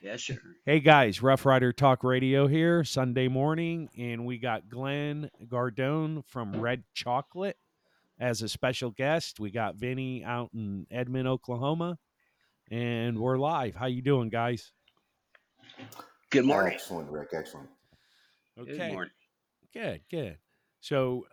[0.00, 0.38] Yes, sure.
[0.64, 6.58] Hey guys, Rough Rider Talk Radio here, Sunday morning, and we got Glenn Gardone from
[6.58, 7.58] Red Chocolate
[8.18, 9.38] as a special guest.
[9.40, 11.98] We got Vinny out in Edmond, Oklahoma,
[12.70, 13.74] and we're live.
[13.74, 14.72] How you doing, guys?
[16.30, 16.72] Good morning.
[16.72, 17.28] Excellent, Rick.
[17.34, 17.68] Excellent.
[18.58, 19.12] Okay, Good morning.
[19.74, 20.38] good, good.
[20.80, 21.26] So,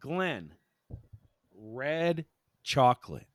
[0.00, 0.54] Glenn,
[1.54, 2.24] Red
[2.64, 3.28] Chocolate.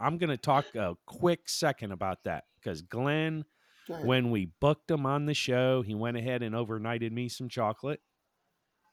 [0.00, 3.44] I'm going to talk a quick second about that because Glenn
[3.90, 4.06] Go ahead.
[4.06, 8.00] when we booked him on the show, he went ahead and overnighted me some chocolate.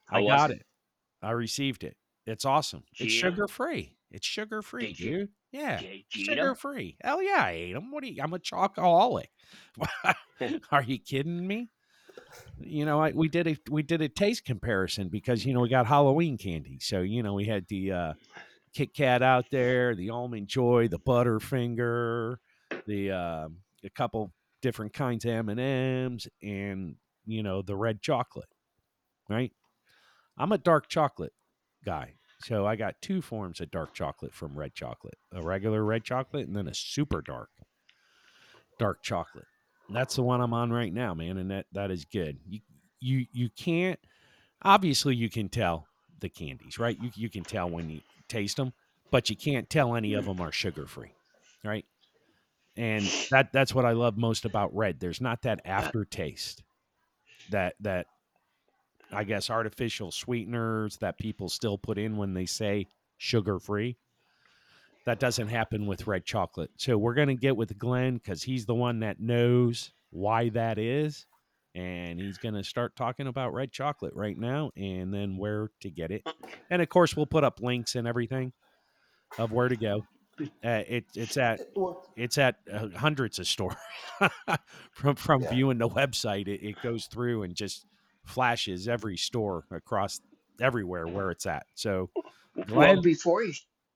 [0.05, 0.58] How I got it?
[0.58, 0.66] it.
[1.22, 1.95] I received it.
[2.26, 2.84] It's awesome.
[2.99, 3.95] It's sugar free.
[4.12, 5.30] It's sugar free, Did you- dude.
[5.53, 5.80] Yeah.
[5.80, 6.55] Did you eat Sugar 'em?
[6.55, 6.98] free.
[7.02, 7.89] Hell yeah, I ate them.
[7.91, 8.22] What are you?
[8.22, 9.27] I'm a chocoholic.
[10.72, 11.70] are you kidding me?
[12.59, 15.70] You know, I, we did a we did a taste comparison because you know we
[15.70, 16.80] got Halloween candy.
[16.81, 18.14] So you know we had the uh,
[18.73, 22.38] Kit Kat out there, the Almond Joy, the Butterfinger,
[22.86, 24.34] the um a couple
[24.67, 28.50] different kinds of M and you know the red chocolate.
[29.30, 29.53] Right?
[30.38, 31.31] I'm a dark chocolate
[31.86, 36.03] guy, so I got two forms of dark chocolate from red chocolate: a regular red
[36.03, 37.47] chocolate and then a super dark
[38.77, 39.45] dark chocolate.
[39.89, 42.38] That's the one I'm on right now, man, and that that is good.
[42.45, 42.59] You
[42.99, 43.99] you you can't
[44.64, 45.88] obviously you can tell
[46.20, 46.97] the candies, right?
[47.02, 48.73] You you can tell when you taste them,
[49.11, 51.14] but you can't tell any of them are sugar free,
[51.64, 51.86] right?
[52.78, 55.00] And that that's what I love most about red.
[55.00, 56.64] There's not that aftertaste
[57.50, 58.08] that that
[59.11, 63.98] I guess artificial sweeteners that people still put in when they say sugar free.
[65.05, 66.72] That doesn't happen with red chocolate.
[66.75, 70.78] So we're going to get with Glenn because he's the one that knows why that
[70.78, 71.25] is.
[71.75, 75.89] And he's going to start talking about red chocolate right now and then where to
[75.89, 76.28] get it.
[76.70, 78.52] And of course, we'll put up links and everything
[79.38, 80.03] of where to go.
[80.39, 81.61] Uh, it, it's at
[82.16, 83.75] it's at uh, hundreds of stores
[84.91, 85.49] from from Yeah.
[85.49, 87.85] viewing the website it, it goes through and just
[88.25, 90.19] flashes every store across
[90.61, 92.09] everywhere where it's at so
[92.55, 93.53] Well, Glenn, before he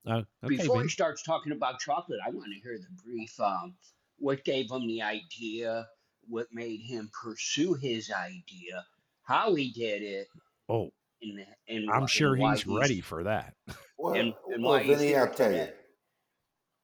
[0.07, 0.85] uh, okay, before Vin.
[0.85, 3.39] he starts talking about chocolate, I want to hear the brief.
[3.39, 3.73] Um,
[4.17, 5.87] what gave him the idea?
[6.27, 8.85] What made him pursue his idea?
[9.23, 10.27] How he did it?
[10.69, 10.91] oh
[11.23, 13.55] And, and i'm why- sure and why he's ready for that
[13.97, 15.57] well, And- and well why Vinny, I'll tell you.
[15.59, 15.73] today.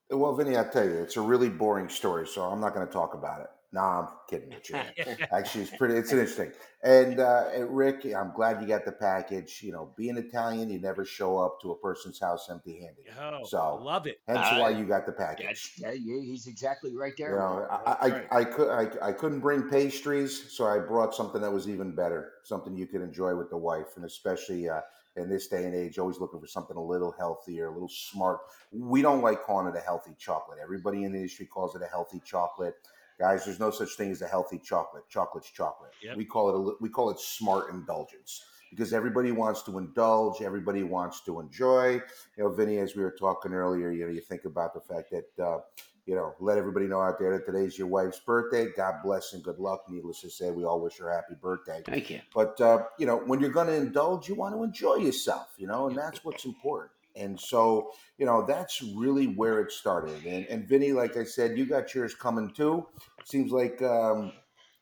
[0.10, 2.94] Well, Vinny, I'll tell you, it's a really boring story, so I'm not going to
[2.94, 3.48] talk about it.
[3.74, 4.78] No, I'm kidding with you.
[5.32, 5.96] Actually, it's pretty.
[5.96, 6.54] It's interesting.
[6.84, 9.60] And, uh, and Rick, I'm glad you got the package.
[9.62, 13.04] You know, being Italian, you never show up to a person's house empty-handed.
[13.20, 15.74] oh So, love it Hence Uh, why you got the package.
[15.78, 17.40] Yeah, yeah, he's exactly right You there.
[17.40, 18.28] know, I, That's I, right.
[18.32, 22.32] I, could I, I couldn't bring pastries, so I brought something that was even better,
[22.44, 24.80] something you could enjoy with the wife, and especially uh,
[25.18, 28.40] in this day and age, always looking for something a little healthier, a little smart.
[28.72, 30.60] We don't like calling it a healthy chocolate.
[30.62, 32.76] Everybody in the industry calls it a healthy chocolate.
[33.20, 35.04] Guys, there's no such thing as a healthy chocolate.
[35.10, 35.92] Chocolate's chocolate.
[36.04, 36.18] Yep.
[36.18, 40.84] We call it a, we call it smart indulgence because everybody wants to indulge, everybody
[40.84, 41.94] wants to enjoy.
[42.38, 45.12] You know, Vinny, as we were talking earlier, you know, you think about the fact
[45.12, 45.44] that.
[45.44, 45.60] Uh,
[46.08, 48.68] you know, let everybody know out there that today's your wife's birthday.
[48.76, 49.82] God bless and good luck.
[49.90, 51.82] Needless to say, we all wish her a happy birthday.
[51.86, 52.22] Thank you.
[52.34, 55.68] But uh, you know, when you're going to indulge, you want to enjoy yourself, you
[55.68, 56.92] know, and that's what's important.
[57.18, 60.24] And so, you know, that's really where it started.
[60.26, 62.88] And, and Vinny, like I said, you got yours coming too.
[63.26, 64.32] Seems like um,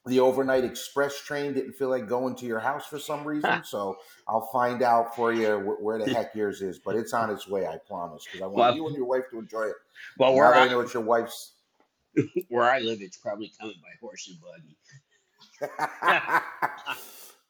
[0.06, 3.62] the overnight express train didn't feel like going to your house for some reason.
[3.66, 6.78] So I'll find out for you where the heck yours is.
[6.80, 9.24] But it's on its way, I promise, because I want Well- you and your wife
[9.32, 9.76] to enjoy it.
[10.20, 11.54] Well, where that I I, know it's your wife's.
[12.50, 14.78] where I live, it's probably coming by horse and buggy.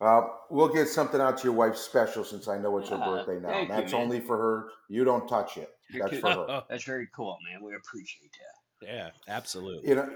[0.02, 3.06] uh, we'll get something out to your wife special since I know it's her Uh,
[3.06, 3.50] birthday now.
[3.50, 4.70] thank you, That's only for her.
[4.90, 5.70] You don't touch it.
[6.00, 6.64] That's for her.
[6.70, 7.64] That's very cool, man.
[7.64, 8.32] We appreciate
[8.82, 8.88] that.
[8.88, 10.16] yeah absolutely You know,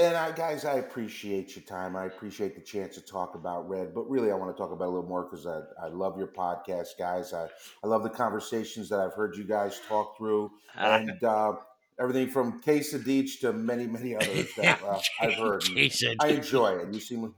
[0.00, 1.94] and I, guys, I appreciate your time.
[1.94, 4.84] I appreciate the chance to talk about Red, but really, I want to talk about
[4.84, 7.34] it a little more because I, I love your podcast, guys.
[7.34, 7.48] I,
[7.84, 11.52] I love the conversations that I've heard you guys talk through, and uh,
[12.00, 15.68] everything from Quesadich to many, many others that uh, I've heard.
[15.68, 16.94] And I enjoy it.
[16.94, 17.34] You seem,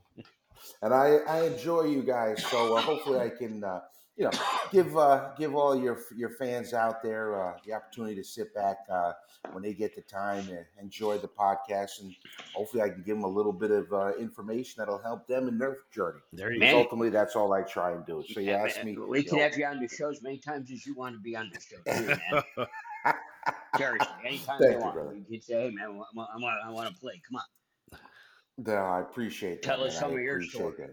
[0.81, 2.45] and I, I enjoy you guys.
[2.45, 3.81] So uh, hopefully, I can, uh,
[4.15, 4.31] you know,
[4.71, 8.77] give uh, give all your your fans out there uh, the opportunity to sit back
[8.91, 9.13] uh,
[9.51, 12.15] when they get the time and enjoy the podcast, and
[12.53, 15.57] hopefully, I can give them a little bit of uh, information that'll help them in
[15.57, 16.19] their journey.
[16.31, 16.69] there you Man.
[16.69, 18.23] Because ultimately, that's all I try and do.
[18.31, 20.09] So you Yeah, ask man, me, We you can know, have you on the show
[20.11, 22.67] as many times as you want to be on the show, too, man.
[23.77, 24.93] Seriously, anytime Thank you you, want.
[24.93, 25.15] brother.
[25.15, 27.19] You can say, hey, man, I want, I want, I want to play.
[27.27, 27.99] Come on.
[28.59, 29.67] No, I appreciate that.
[29.67, 29.99] Tell us man.
[30.01, 30.89] some I of your appreciate story.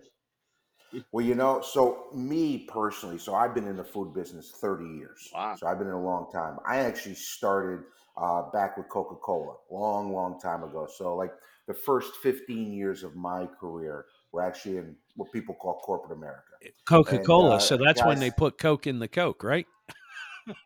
[0.92, 1.04] That.
[1.12, 5.31] Well, you know, so me personally, so I've been in the food business 30 years.
[5.34, 5.56] Wow.
[5.58, 6.58] So I've been in a long time.
[6.66, 7.84] I actually started
[8.16, 10.87] uh, back with Coca Cola, long, long time ago.
[10.92, 11.32] So, like,
[11.66, 16.42] the first 15 years of my career were actually in what people call corporate America.
[16.87, 17.56] Coca Cola.
[17.56, 19.66] uh, so that's when they put Coke in the Coke, right?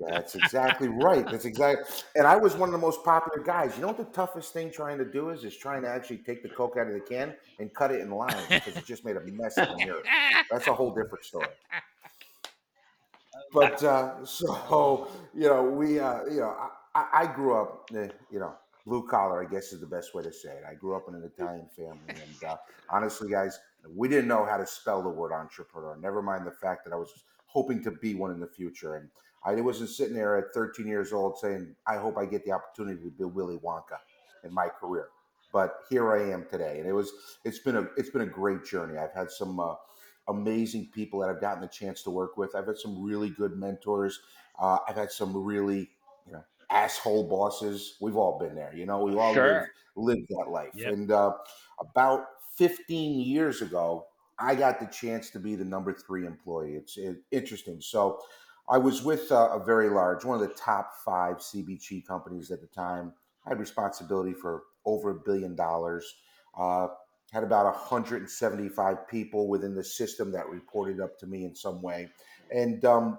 [0.01, 1.25] That's exactly right.
[1.31, 1.85] That's exactly.
[2.17, 3.75] And I was one of the most popular guys.
[3.77, 5.45] You know what the toughest thing trying to do is?
[5.45, 8.11] Is trying to actually take the Coke out of the can and cut it in
[8.11, 10.03] lines because it just made a mess in mirror.
[10.51, 11.49] That's a whole different story.
[13.53, 18.09] But uh, so you know, we uh, you know, I, I I grew up, eh,
[18.31, 18.55] you know,
[18.87, 19.45] blue collar.
[19.45, 20.65] I guess is the best way to say it.
[20.69, 22.57] I grew up in an Italian family, and uh,
[22.91, 23.59] honestly, guys,
[23.95, 25.97] we didn't know how to spell the word entrepreneur.
[26.01, 27.13] Never mind the fact that I was
[27.47, 29.09] hoping to be one in the future, and
[29.45, 33.03] I wasn't sitting there at 13 years old saying, "I hope I get the opportunity
[33.03, 33.99] to be Willy Wonka
[34.43, 35.09] in my career."
[35.53, 37.13] But here I am today, and it was
[37.45, 38.99] it's been a it's been a great journey.
[38.99, 39.75] I've had some uh,
[40.29, 42.55] amazing people that I've gotten the chance to work with.
[42.57, 44.21] I've had some really good mentors.
[44.59, 45.91] Uh, I've had some really
[46.27, 47.97] you know asshole bosses.
[48.01, 49.05] We've all been there, you know.
[49.05, 49.69] We've all Sure.
[49.97, 50.73] lived, lived that life.
[50.75, 50.93] Yep.
[50.93, 51.35] And uh,
[51.79, 52.27] about
[52.57, 54.07] 15 years ago,
[54.39, 56.75] I got the chance to be the number three employee.
[56.75, 57.81] It's it, interesting.
[57.81, 58.21] So
[58.69, 62.61] I was with uh, a very large, one of the top five CPG companies at
[62.61, 63.13] the time.
[63.47, 66.15] I had responsibility for over a billion dollars.
[66.59, 66.89] Uh,
[67.33, 72.09] had about 175 people within the system that reported up to me in some way,
[72.53, 73.19] and um,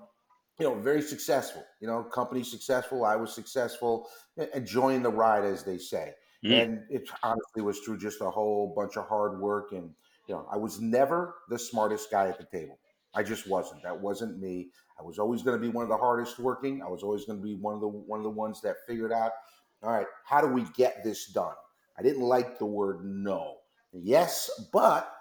[0.60, 1.64] you know, very successful.
[1.82, 3.04] You know, company successful.
[3.04, 4.08] I was successful,
[4.54, 6.14] enjoying the ride, as they say.
[6.44, 6.64] Mm.
[6.64, 9.72] And it honestly was through just a whole bunch of hard work.
[9.72, 9.92] And
[10.28, 12.80] you know, I was never the smartest guy at the table.
[13.16, 13.84] I just wasn't.
[13.84, 14.70] That wasn't me.
[15.00, 16.82] I was always going to be one of the hardest working.
[16.82, 19.12] I was always going to be one of the one of the ones that figured
[19.12, 19.32] out,
[19.84, 21.56] all right, how do we get this done?
[21.98, 23.56] I didn't like the word no.
[23.94, 25.12] Yes, but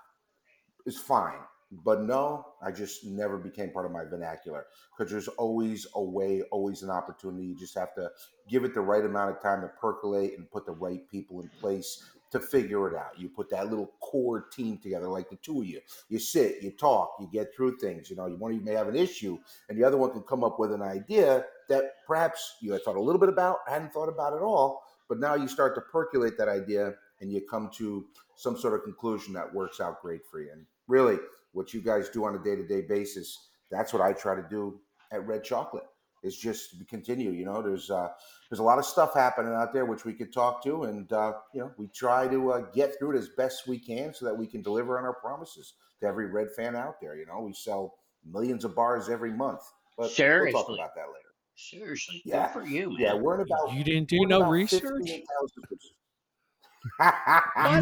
[0.86, 1.38] is fine.
[1.84, 4.66] But no, I just never became part of my vernacular
[4.96, 7.46] because there's always a way, always an opportunity.
[7.46, 8.10] You just have to
[8.48, 11.48] give it the right amount of time to percolate and put the right people in
[11.60, 13.18] place to figure it out.
[13.18, 15.80] You put that little core team together, like the two of you.
[16.08, 18.10] You sit, you talk, you get through things.
[18.10, 19.38] You know, one of you may have an issue,
[19.68, 22.96] and the other one can come up with an idea that perhaps you had thought
[22.96, 26.36] a little bit about, hadn't thought about at all, but now you start to percolate
[26.38, 28.06] that idea and you come to
[28.36, 30.50] some sort of conclusion that works out great for you.
[30.52, 31.18] And really,
[31.52, 34.44] what you guys do on a day to day basis, that's what I try to
[34.48, 34.80] do
[35.12, 35.84] at Red Chocolate.
[36.24, 37.30] Is just to continue.
[37.32, 38.08] You know, there's uh,
[38.50, 41.34] there's a lot of stuff happening out there which we could talk to, and uh,
[41.52, 44.34] you know, we try to uh, get through it as best we can so that
[44.36, 47.14] we can deliver on our promises to every Red fan out there.
[47.14, 47.94] You know, we sell
[48.24, 49.60] millions of bars every month,
[49.98, 51.20] but we'll talk about that later.
[51.56, 52.50] Seriously, Yeah.
[52.54, 52.96] good for you, man.
[52.98, 54.82] Yeah, we're in about You didn't do no research.
[54.82, 55.24] You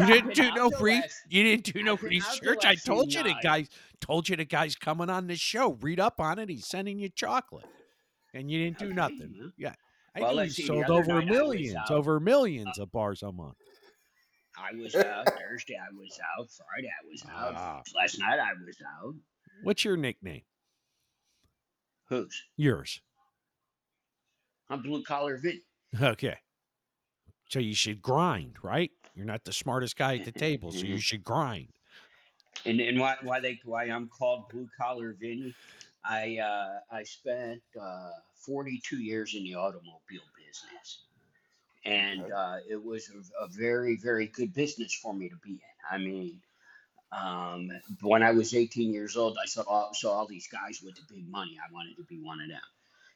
[0.05, 2.65] didn't do no the re- last- You didn't do no I've been out the research.
[2.65, 3.43] I told you the night.
[3.43, 3.69] guys
[3.99, 5.73] told you the guy's coming on this show.
[5.81, 6.49] Read up on it.
[6.49, 7.65] He's sending you chocolate,
[8.33, 9.35] and you didn't do Okay, nothing.
[9.39, 9.51] well.
[9.57, 9.75] Yeah,
[10.15, 13.57] I Well, let's see, sold over millions, over millions of bars a month.
[14.57, 15.75] I was out Thursday.
[15.77, 16.87] I was out Friday.
[16.89, 17.81] I was out Ah.
[17.95, 18.39] last night.
[18.39, 19.15] I was out.
[19.63, 20.43] What's your nickname?
[22.09, 22.43] Who's?
[22.57, 23.01] Yours.
[24.69, 25.61] I'm blue collar Vin.
[25.99, 26.37] Okay.
[27.49, 28.91] So you should grind, right?
[29.15, 31.69] You're not the smartest guy at the table, so you should grind.
[32.65, 35.53] And and why why they why I'm called blue collar Vinny?
[36.05, 38.11] I uh, I spent uh,
[38.45, 41.03] 42 years in the automobile business,
[41.85, 42.31] and Okay.
[42.31, 45.59] uh, it was a, a very very good business for me to be in.
[45.91, 46.41] I mean,
[47.11, 47.69] um,
[48.01, 51.03] when I was 18 years old, I saw all, saw all these guys with the
[51.13, 51.57] big money.
[51.59, 52.61] I wanted to be one of them.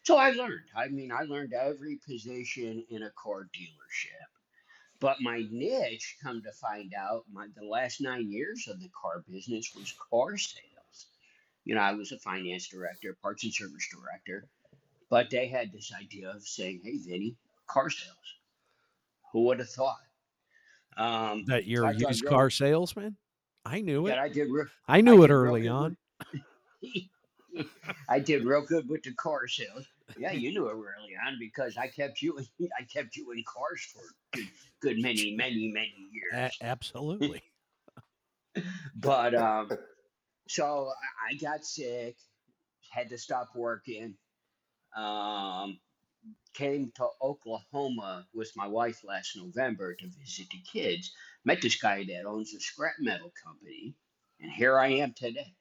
[0.03, 0.69] So I learned.
[0.75, 4.27] I mean, I learned every position in a car dealership.
[5.00, 9.23] But my niche, come to find out, my the last nine years of the car
[9.27, 10.76] business was car sales.
[11.67, 14.47] You know, I was a finance director, parts and service director,
[15.09, 17.36] but they had this idea of saying, "Hey, Vinny,
[17.67, 18.15] car sales."
[19.33, 19.97] Who would have thought?
[20.95, 23.17] Um, That you're a used car salesman?
[23.65, 24.17] I knew it.
[24.17, 24.50] I did.
[24.50, 25.97] Real, I knew it early on.
[26.81, 27.03] with-
[28.07, 29.86] I did real good with the car sales.
[30.17, 32.39] Yeah, you knew it early on because I kept you.
[32.79, 34.47] I kept you in cars for good,
[34.79, 36.55] good many, many, many years.
[36.62, 37.43] A- absolutely.
[38.95, 39.69] but um,
[40.47, 40.91] so
[41.29, 42.17] I- got sick,
[42.89, 44.17] had to stop working.
[44.95, 45.79] Um,
[46.53, 51.13] came to Oklahoma with my wife last November to visit the kids.
[51.45, 53.95] Met this guy that owns a scrap metal company,
[54.39, 55.53] and here I am today.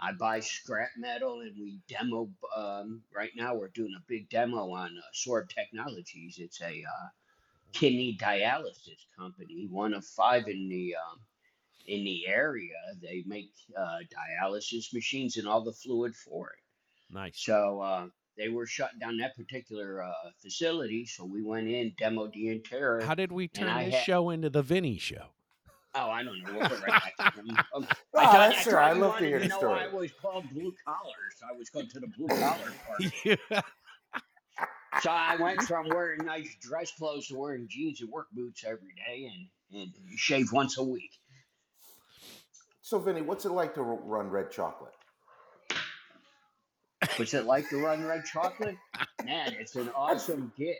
[0.00, 2.30] I buy scrap metal, and we demo.
[2.56, 6.36] Um, right now, we're doing a big demo on uh, Sorb Technologies.
[6.38, 7.08] It's a uh,
[7.72, 11.18] kidney dialysis company, one of five in the um,
[11.88, 12.74] in the area.
[13.02, 13.98] They make uh,
[14.42, 17.12] dialysis machines and all the fluid for it.
[17.14, 17.40] Nice.
[17.40, 22.32] So uh, they were shutting down that particular uh, facility, so we went in, demoed
[22.34, 23.04] the interior.
[23.04, 25.24] How did we turn I this had- show into the Vinny show?
[25.94, 26.52] Oh, I don't know.
[26.52, 27.56] We'll right back to them.
[27.74, 28.84] Um, Oh, I thought, that's I all right.
[28.84, 29.72] I thought you love to hear the story.
[29.72, 33.12] why I was called blue collar, so I was going to the blue collar part.
[33.24, 33.60] Yeah.
[35.02, 38.92] So I went from wearing nice dress clothes to wearing jeans and work boots every
[39.06, 39.30] day
[39.72, 41.12] and, and shave once a week.
[42.88, 44.94] So, Vinny, what's it like to run Red Chocolate?
[47.16, 48.76] What's it like to run red chocolate?
[49.26, 50.74] Man, it's an awesome gig.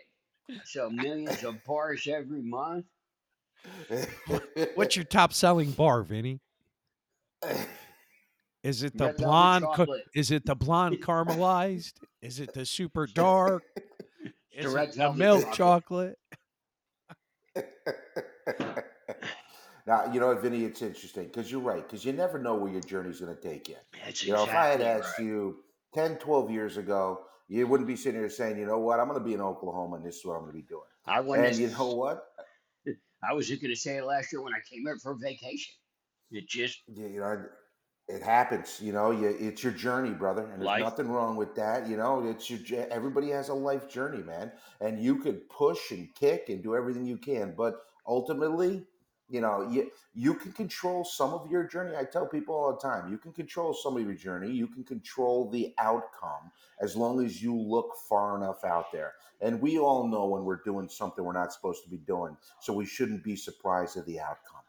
[0.64, 2.86] So millions of bars every month.
[4.74, 6.40] What's your top selling bar, Vinny?
[8.62, 9.64] Is it the Red blonde?
[9.64, 10.04] ca- chocolate.
[10.14, 11.92] is it the blonde caramelized?
[12.22, 13.64] Is it the super dark?
[14.62, 16.16] The Is red it the milk chocolate.
[17.54, 18.78] chocolate?
[19.88, 22.70] now, you know what, Vinny, it's interesting because you're right, because you never know where
[22.70, 23.76] your journey's going to take you.
[24.04, 25.26] That's You know, if I had asked right.
[25.26, 25.56] you
[25.94, 29.18] 10, 12 years ago, you wouldn't be sitting here saying, you know what, I'm going
[29.18, 30.82] to be in Oklahoma and this is what I'm going to be doing.
[31.06, 32.22] I went And you know what?
[33.28, 35.72] I was going to say it last year when I came here for vacation.
[36.30, 37.46] It just You you know,
[38.08, 38.78] it happens.
[38.82, 40.82] You know, you, it's your journey, brother, and there's Life.
[40.82, 41.88] nothing wrong with that.
[41.88, 44.52] You know, it's your everybody has a life journey, man,
[44.82, 48.84] and you could push and kick and do everything you can, but ultimately,
[49.28, 51.96] you know, you you can control some of your journey.
[51.96, 54.50] I tell people all the time, you can control some of your journey.
[54.50, 59.14] You can control the outcome as long as you look far enough out there.
[59.40, 62.72] And we all know when we're doing something we're not supposed to be doing, so
[62.72, 64.62] we shouldn't be surprised at the outcome.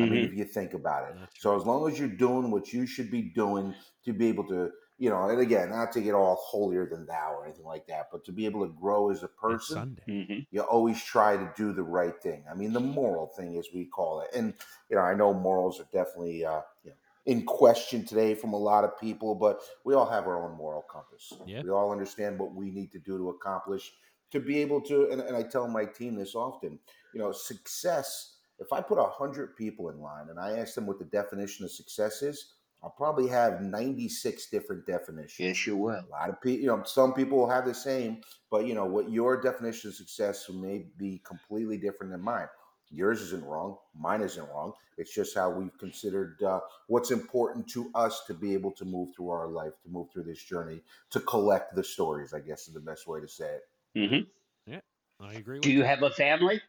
[0.00, 0.06] I Mm-hmm.
[0.06, 1.16] mean, if you think about it.
[1.38, 4.70] So as long as you're doing what you should be doing to be able to,
[4.98, 8.08] you know, and again, not to get all holier than thou or anything like that,
[8.12, 10.26] but to be able to grow as a person, Sunday.
[10.26, 12.44] hmm you always try to do the right thing.
[12.50, 14.28] I mean, the moral thing, as we call it.
[14.34, 14.54] And
[14.88, 16.96] you know, I know morals are definitely uh, you know,
[17.26, 20.82] in question today from a lot of people, but we all have our own moral
[20.82, 21.32] compass.
[21.46, 21.62] Yeah.
[21.62, 23.92] We all understand what we need to do to accomplish
[24.30, 25.10] to be able to.
[25.10, 26.78] And, and I tell my team this often.
[27.12, 28.32] You know, success.
[28.60, 31.64] If I put a hundred people in line and I ask them what the definition
[31.64, 32.53] of success is,
[32.84, 35.40] I'll probably have ninety-six different definitions.
[35.40, 35.94] Yes, you will.
[35.94, 38.84] A lot of people, you know, some people will have the same, but you know
[38.84, 42.46] what your definition of success may be completely different than mine.
[42.90, 44.74] Yours isn't wrong, mine isn't wrong.
[44.98, 49.08] It's just how we've considered uh, what's important to us to be able to move
[49.16, 52.34] through our life, to move through this journey, to collect the stories.
[52.34, 53.62] I guess is the best way to say it.
[53.98, 54.70] Mm-hmm.
[54.70, 54.80] Yeah,
[55.20, 56.60] I agree with Do you have a family?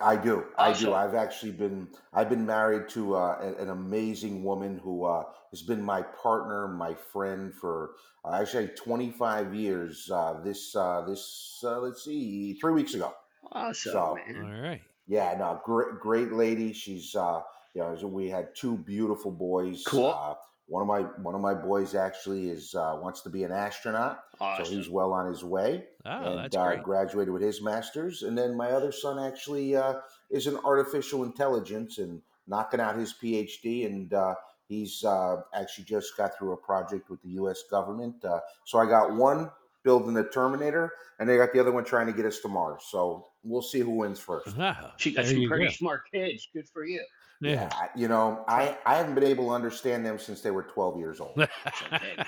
[0.00, 0.44] I do.
[0.56, 0.86] I Awesome.
[0.86, 0.94] do.
[0.94, 5.62] I've actually been I've been married to uh, an, an amazing woman who uh, has
[5.62, 7.92] been my partner, my friend for
[8.24, 10.08] uh, actually 25 years.
[10.10, 13.12] Uh, this uh, this uh, let's see, three weeks ago.
[13.52, 14.60] Awesome, So- All man.
[14.62, 14.80] right.
[15.08, 16.72] Yeah, no, great great lady.
[16.74, 17.40] She's uh,
[17.74, 19.82] you know, we had two beautiful boys.
[19.86, 20.36] Cool.
[20.68, 24.20] One of my one of my boys actually is uh, wants to be an astronaut,
[24.38, 26.82] so he's well on his way Oh, and that's uh, great.
[26.82, 28.22] graduated with his master's.
[28.22, 29.94] And then my other son actually uh,
[30.30, 33.86] is in artificial intelligence and knocking out his PhD.
[33.86, 34.34] And uh,
[34.68, 37.62] he's uh, actually just got through a project with the U.S.
[37.70, 38.22] government.
[38.24, 39.50] Uh, so I got one
[39.84, 42.82] building the Terminator, and they got the other one trying to get us to Mars.
[42.90, 44.48] So we'll see who wins first.
[44.98, 45.70] She got there some pretty go.
[45.70, 46.46] smart kids.
[46.52, 47.02] Good for you.
[47.40, 47.68] Yeah.
[47.72, 50.98] I- you know, I, I haven't been able to understand them since they were 12
[50.98, 51.38] years old.
[51.38, 52.16] okay.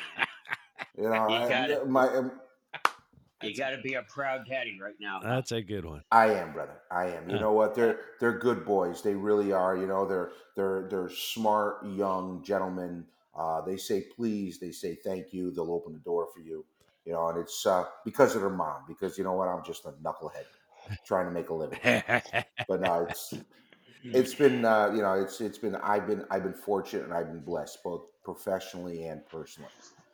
[0.99, 1.89] You know, You I- got it.
[1.89, 2.33] my um,
[3.43, 5.21] You got to be a proud daddy right now.
[5.23, 6.03] That's a good one.
[6.13, 6.81] I am, brother.
[6.91, 7.29] I am.
[7.31, 7.41] You Yeah.
[7.43, 7.75] know what?
[7.75, 9.01] They're they're good boys.
[9.03, 9.77] They really are.
[9.77, 13.07] You know, they're they're they're smart young gentlemen.
[13.35, 14.59] Uh, they say please.
[14.59, 15.51] They say thank you.
[15.53, 16.67] They'll open the door for you.
[17.07, 18.83] You know, and it's uh, because of their mom.
[18.87, 19.49] Because you know what?
[19.49, 20.45] I'm just a knucklehead
[21.07, 21.79] trying to make a living.
[22.69, 23.33] But no, it's
[24.03, 27.29] it's been uh, you know it's it's been I've been I've been fortunate and I've
[27.29, 29.71] been blessed both professionally and personally.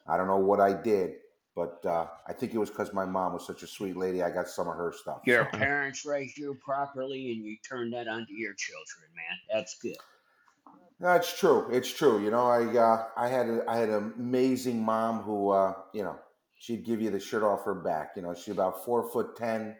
[0.06, 1.14] I don't know what I did,
[1.54, 4.22] but uh, I think it was because my mom was such a sweet lady.
[4.22, 5.20] I got some of her stuff.
[5.24, 9.38] Your parents raised you properly, and you turned that onto your children, man.
[9.52, 9.96] That's good.
[11.00, 11.68] That's true.
[11.70, 12.22] It's true.
[12.22, 16.02] You know, I uh, I had a, I had an amazing mom who uh, you
[16.02, 16.16] know
[16.58, 18.12] she'd give you the shirt off her back.
[18.16, 19.76] You know, she's about four foot ten.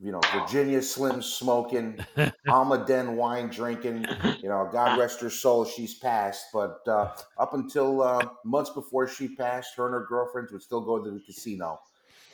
[0.00, 1.98] You know, Virginia Slim smoking,
[2.48, 4.06] Almaden wine drinking.
[4.40, 5.64] You know, God rest her soul.
[5.64, 10.52] She's passed, but uh, up until uh, months before she passed, her and her girlfriends
[10.52, 11.80] would still go to the casino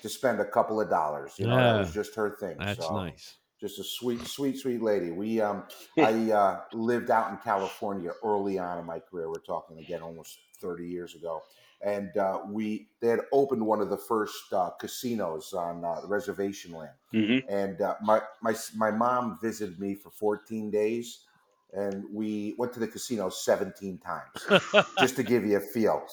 [0.03, 1.35] to spend a couple of dollars.
[1.39, 2.57] You know, that was just her thing.
[2.59, 3.37] That's so nice.
[3.61, 5.11] just a sweet, sweet, sweet lady.
[5.11, 5.65] We, um,
[5.97, 9.29] I uh, lived out in California early on in my career.
[9.29, 11.43] We're talking again almost 30 years ago,
[11.85, 16.07] and uh, we they had opened one of the first uh, casinos on uh, the
[16.09, 16.93] reservation land.
[17.13, 17.49] Mm-hmm.
[17.53, 21.27] And uh, my my my mom visited me for 14 days,
[21.73, 26.05] and we went to the casino 17 times just to give you a feel.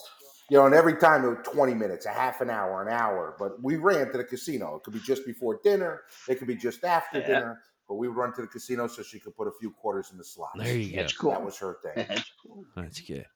[0.50, 3.36] you know, and every time it was 20 minutes, a half an hour, an hour.
[3.38, 4.76] But we ran to the casino.
[4.76, 7.26] It could be just before dinner, it could be just after Yeah.
[7.26, 7.62] dinner.
[7.88, 10.18] But we would run to the casino so she could put a few quarters in
[10.18, 10.58] the slots.
[10.58, 10.96] There you go.
[10.98, 11.30] That's cool.
[11.32, 12.06] That was her thing.
[12.08, 12.64] That's cool.
[12.76, 13.26] That's good.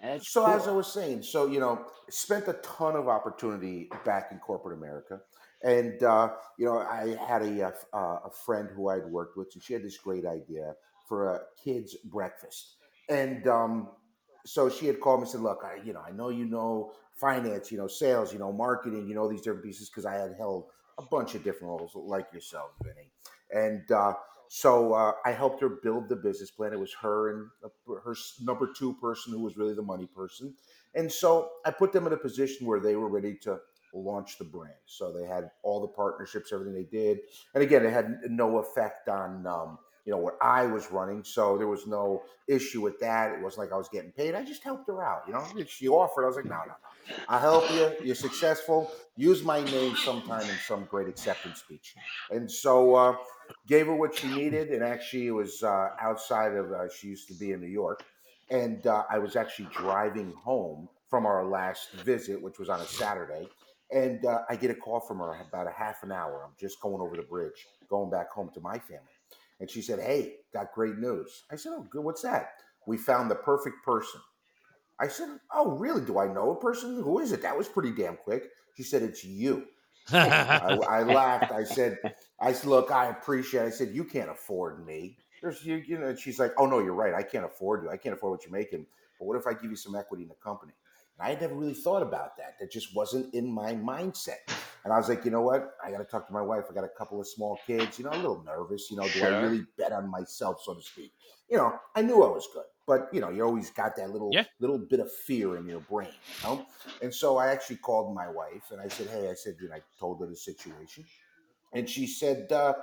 [0.00, 4.28] That's So as I was saying, so you know, spent a ton of opportunity back
[4.30, 5.20] in corporate America,
[5.62, 9.48] and uh, you know, I had a, uh, uh, a friend who I'd worked with,
[9.54, 10.74] and she had this great idea
[11.08, 12.76] for a kids breakfast,
[13.08, 13.88] and um,
[14.46, 16.92] so she had called me and said, "Look, I you know, I know you know
[17.16, 20.36] finance, you know, sales, you know, marketing, you know, these different pieces because I had
[20.38, 20.66] held
[20.98, 23.10] a bunch of different roles like yourself, Vinny,
[23.52, 24.14] and." Uh,
[24.48, 26.72] so uh, I helped her build the business plan.
[26.72, 30.54] It was her and uh, her number two person who was really the money person.
[30.94, 33.60] And so I put them in a position where they were ready to
[33.94, 34.74] launch the brand.
[34.86, 37.20] So they had all the partnerships, everything they did.
[37.54, 39.78] And again, it had no effect on um,
[40.08, 41.22] you know what I was running.
[41.22, 43.32] So there was no issue with that.
[43.32, 44.34] It wasn't like I was getting paid.
[44.34, 45.24] I just helped her out.
[45.26, 46.24] You know, she offered.
[46.24, 47.16] I was like, no, no, no.
[47.28, 47.92] I'll help you.
[48.02, 48.90] You're successful.
[49.18, 51.94] Use my name sometime in some great acceptance speech.
[52.30, 53.16] And so uh,
[53.66, 54.68] gave her what she needed.
[54.68, 56.72] And actually, it was uh, outside of.
[56.72, 58.04] Uh, she used to be in New York
[58.50, 62.86] and uh, I was actually driving home from our last visit, which was on a
[62.86, 63.48] Saturday,
[63.90, 66.44] and uh, I get a call from her about a half an hour.
[66.44, 69.12] I'm just going over the bridge, going back home to my family,
[69.60, 72.04] and she said, "Hey, got great news." I said, "Oh, good.
[72.04, 72.50] What's that?"
[72.86, 74.20] We found the perfect person.
[75.00, 76.02] I said, "Oh, really?
[76.02, 77.02] Do I know a person?
[77.02, 77.42] Who is it?
[77.42, 78.44] That was pretty damn quick."
[78.76, 79.66] She said, "It's you."
[80.12, 81.52] I, I laughed.
[81.52, 81.98] I said,
[82.40, 83.62] I said, look, I appreciate.
[83.62, 83.66] It.
[83.66, 85.18] I said, you can't afford me.
[85.42, 86.08] There's you, you know.
[86.08, 87.14] and She's like, oh no, you're right.
[87.14, 87.90] I can't afford you.
[87.90, 88.86] I can't afford what you're making.
[89.18, 90.72] But what if I give you some equity in the company?
[91.18, 92.54] And I had never really thought about that.
[92.60, 94.52] That just wasn't in my mindset.
[94.84, 95.74] And I was like, you know what?
[95.84, 96.64] I got to talk to my wife.
[96.70, 97.98] I got a couple of small kids.
[97.98, 98.90] You know, a little nervous.
[98.90, 101.12] You know, do I really bet on myself, so to speak?
[101.50, 104.30] You know, I knew I was good, but you know, you always got that little
[104.32, 104.44] Yeah.
[104.58, 106.08] little bit of fear in your brain.
[106.42, 106.66] You know.
[107.02, 109.82] And so I actually called my wife and I said, Hey, I said, and I
[110.00, 111.04] told her the situation.
[111.74, 112.74] And she said, uh,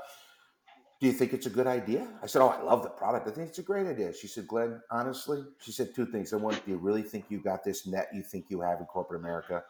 [1.02, 2.08] Do you think it's a good idea?
[2.24, 3.28] I said, Oh, I love the product.
[3.28, 4.14] I think it's a great idea.
[4.14, 6.32] She said, Glenn, honestly, she said two things.
[6.32, 8.86] I want, do you really think you got this net you think you have in
[8.86, 9.64] corporate America?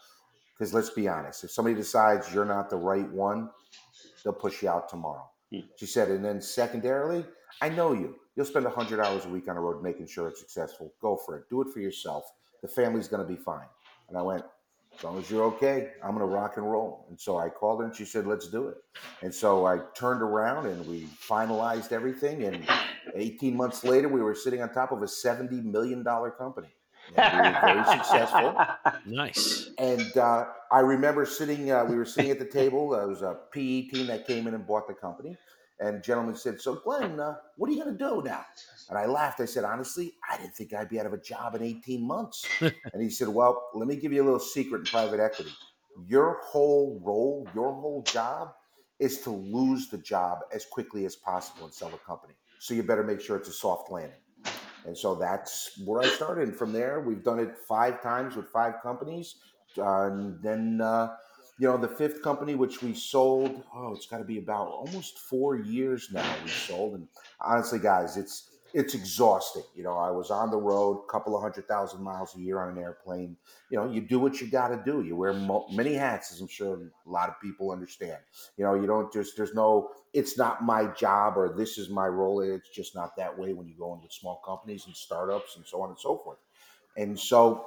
[0.54, 3.50] Because let's be honest, if somebody decides you're not the right one,
[4.24, 5.28] they'll push you out tomorrow.
[5.52, 5.62] Hmm.
[5.78, 7.26] She said, and then secondarily,
[7.62, 8.16] I know you.
[8.36, 10.94] You'll spend 100 hours a week on the road making sure it's successful.
[11.02, 11.50] Go for it.
[11.50, 12.26] Do it for yourself.
[12.62, 13.68] The family's going to be fine.
[14.10, 14.44] And I went,
[14.98, 17.06] as long as you're okay, I'm going to rock and roll.
[17.10, 18.78] And so I called her and she said, let's do it.
[19.22, 22.44] And so I turned around and we finalized everything.
[22.44, 22.66] And
[23.14, 26.70] 18 months later, we were sitting on top of a $70 million company.
[27.16, 28.58] And we were very successful.
[29.06, 29.70] nice.
[29.78, 32.90] And uh, I remember sitting, uh, we were sitting at the table.
[32.90, 35.38] There was a PE team that came in and bought the company.
[35.80, 38.46] And the gentleman said, So, Glenn, uh, what are you going to do now?
[38.90, 39.42] And I laughed.
[39.42, 42.46] I said, Honestly, I didn't think I'd be out of a job in 18 months.
[42.62, 45.52] and he said, Well, let me give you a little secret in private equity.
[46.08, 48.54] Your whole role, your whole job
[49.00, 52.34] is to lose the job as quickly as possible and sell the company.
[52.60, 54.20] So you better make sure it's a soft landing.
[54.86, 56.48] And so that's where I started.
[56.48, 59.36] And from there, we've done it five times with five companies.
[59.78, 61.16] Uh, and then, uh,
[61.58, 65.20] you know, the fifth company, which we sold, oh, it's got to be about almost
[65.20, 66.96] four years now we sold.
[66.96, 67.08] And
[67.40, 69.64] honestly, guys, it's it's exhausting.
[69.74, 72.60] You know, I was on the road, a couple of hundred thousand miles a year
[72.60, 73.38] on an airplane.
[73.70, 75.02] You know, you do what you got to do.
[75.02, 78.18] You wear mo- many hats, as I'm sure a lot of people understand.
[78.58, 82.08] You know, you don't just, there's no, it's not my job or this is my
[82.08, 82.42] role.
[82.42, 85.66] It's just not that way when you go in with small companies and startups and
[85.66, 86.40] so on and so forth.
[86.98, 87.66] And so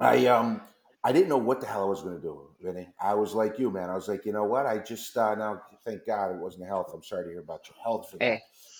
[0.00, 0.62] I, um,
[1.04, 2.88] I didn't know what the hell I was going to do, Vinny.
[3.00, 3.90] I was like you, man.
[3.90, 4.66] I was like, you know what?
[4.66, 6.92] I just uh, now, thank God, it wasn't health.
[6.94, 8.14] I'm sorry to hear about your health.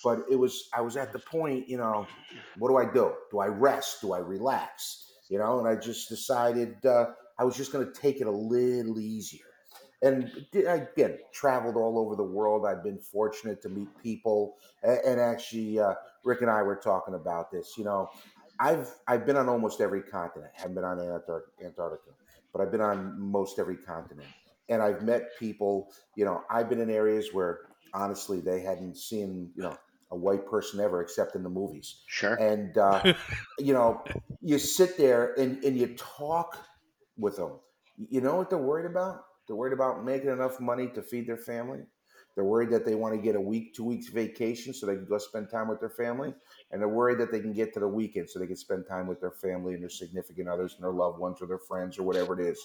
[0.05, 2.07] But it was, I was at the point, you know,
[2.59, 3.13] what do I do?
[3.31, 4.01] Do I rest?
[4.03, 5.13] Do I relax?
[5.29, 7.07] You know, and I just decided uh,
[7.39, 9.47] I was just going to take it a little easier.
[10.03, 12.67] And di- again, traveled all over the world.
[12.67, 17.15] I've been fortunate to meet people, a- and actually, uh, Rick and I were talking
[17.15, 17.75] about this.
[17.79, 18.11] You know,
[18.63, 20.53] I've I've been on almost every continent.
[20.57, 22.13] I haven't been on Antarctica,
[22.53, 24.29] but I've been on most every continent,
[24.69, 25.93] and I've met people.
[26.17, 27.61] You know, I've been in areas where
[27.93, 29.77] honestly they hadn't seen you know
[30.13, 32.35] a white person ever except in the movies, Sure.
[32.35, 33.15] and uh,
[33.59, 34.05] you know
[34.41, 36.57] you sit there and, and you talk
[37.19, 37.53] with them.
[37.97, 39.25] You know what they're worried about?
[39.47, 41.81] They're worried about making enough money to feed their family.
[42.35, 45.07] They're worried that they want to get a week, two weeks vacation so they can
[45.07, 46.33] go spend time with their family.
[46.71, 49.07] And they're worried that they can get to the weekend so they can spend time
[49.07, 52.05] with their family and their significant others and their loved ones or their friends or
[52.05, 52.59] whatever it is.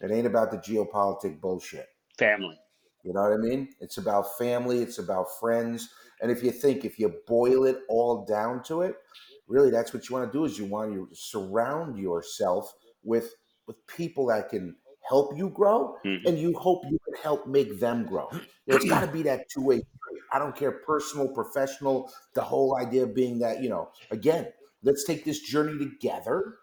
[0.00, 1.86] It ain't about the geopolitic bullshit.
[2.18, 2.58] Family.
[3.04, 3.68] You know what I mean?
[3.80, 5.90] It's about family, it's about friends.
[6.22, 8.96] And if you think if you boil it all down to it,
[9.46, 12.72] really that's what you want to do is you want to surround yourself
[13.02, 13.34] with
[13.66, 14.76] with people that can
[15.08, 16.24] help you grow, Mhm.
[16.24, 18.28] and you hope you can help make them grow.
[18.66, 20.22] It's got to be that two way street.
[20.32, 22.10] I don't care, personal, professional.
[22.34, 26.58] The whole idea being that you know, again, let's take this journey together.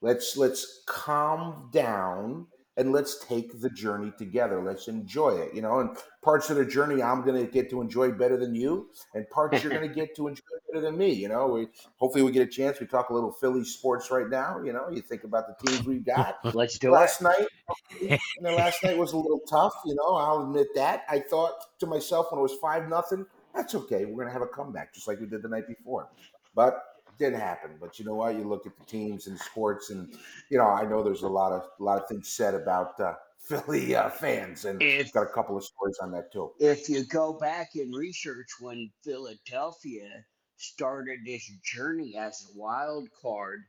[0.00, 4.62] Let's let's calm down and let's take the journey together.
[4.62, 5.54] Let's enjoy it.
[5.54, 8.54] You know, and parts of the journey I'm going to get to enjoy better than
[8.54, 11.12] you, and parts you're going to get to enjoy better than me.
[11.12, 12.80] You know, we hopefully we get a chance.
[12.80, 14.62] We talk a little Philly sports right now.
[14.62, 16.38] You know, you think about the teams we've got.
[16.54, 16.92] Let's do it.
[16.92, 17.46] last night,
[18.00, 19.74] and then last night was a little tough.
[19.84, 21.02] You know, I'll admit that.
[21.08, 24.06] I thought to myself when it was five nothing, that's okay.
[24.06, 26.08] We're gonna have a comeback just like we did the night before,
[26.54, 26.82] but
[27.22, 27.76] didn't happen.
[27.80, 28.34] But you know what?
[28.36, 30.12] You look at the teams and sports, and
[30.50, 33.14] you know, I know there's a lot of a lot of things said about uh,
[33.48, 36.52] Philly uh, fans, and If- got a couple of stories on that too.
[36.60, 40.24] if you go back and research when Philadelphia
[40.56, 43.60] started this journey as a wild card,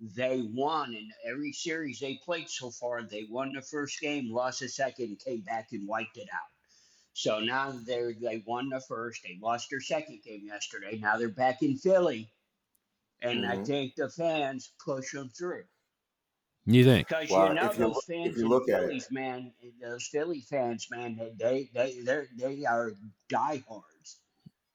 [0.00, 3.02] they won in every series they played so far.
[3.02, 6.50] They won the first game, lost the second, came back and wiped it out.
[7.14, 9.22] So now they they won the first.
[9.22, 10.98] They lost their second game yesterday.
[10.98, 12.28] Now they're back in Philly,
[13.22, 13.66] and I Mhm.
[13.66, 15.64] think the fans push them through.
[16.68, 17.06] You think?
[17.08, 19.52] Because Well, you know if you those look- fans you in look at it- man,
[19.80, 22.92] those Philly fans, man, they they they they are
[23.28, 24.20] diehards.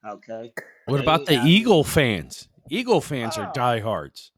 [0.04, 0.52] Okay.
[0.86, 2.48] What They, about the uh, Eagle fans?
[2.70, 3.52] Eagle fans are Oh.
[3.54, 4.32] diehards.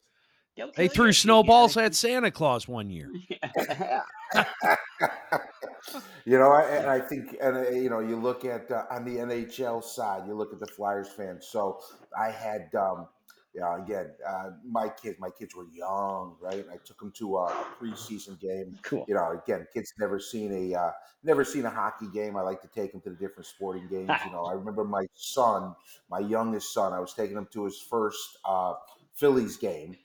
[0.57, 3.11] they'll They threw you snowballs get at Santa Claus one year.
[6.25, 9.05] you know, I, and I think, and uh, you know, you look at uh, on
[9.05, 11.47] the NHL side, you look at the Flyers fans.
[11.47, 11.81] So
[12.19, 13.09] I had, um,
[13.55, 16.65] yeah, again, uh, my kids, my kids were young, right?
[16.73, 18.77] I took them to a, a preseason game.
[18.83, 19.05] cool.
[19.07, 20.91] You know, again, kids never seen a uh,
[21.23, 22.37] never seen a hockey game.
[22.37, 24.11] I like to take them to the different sporting games.
[24.25, 25.75] You know, I remember my son,
[26.11, 28.75] my youngest son, I was taking him to his first uh,
[29.15, 29.97] Phillies game,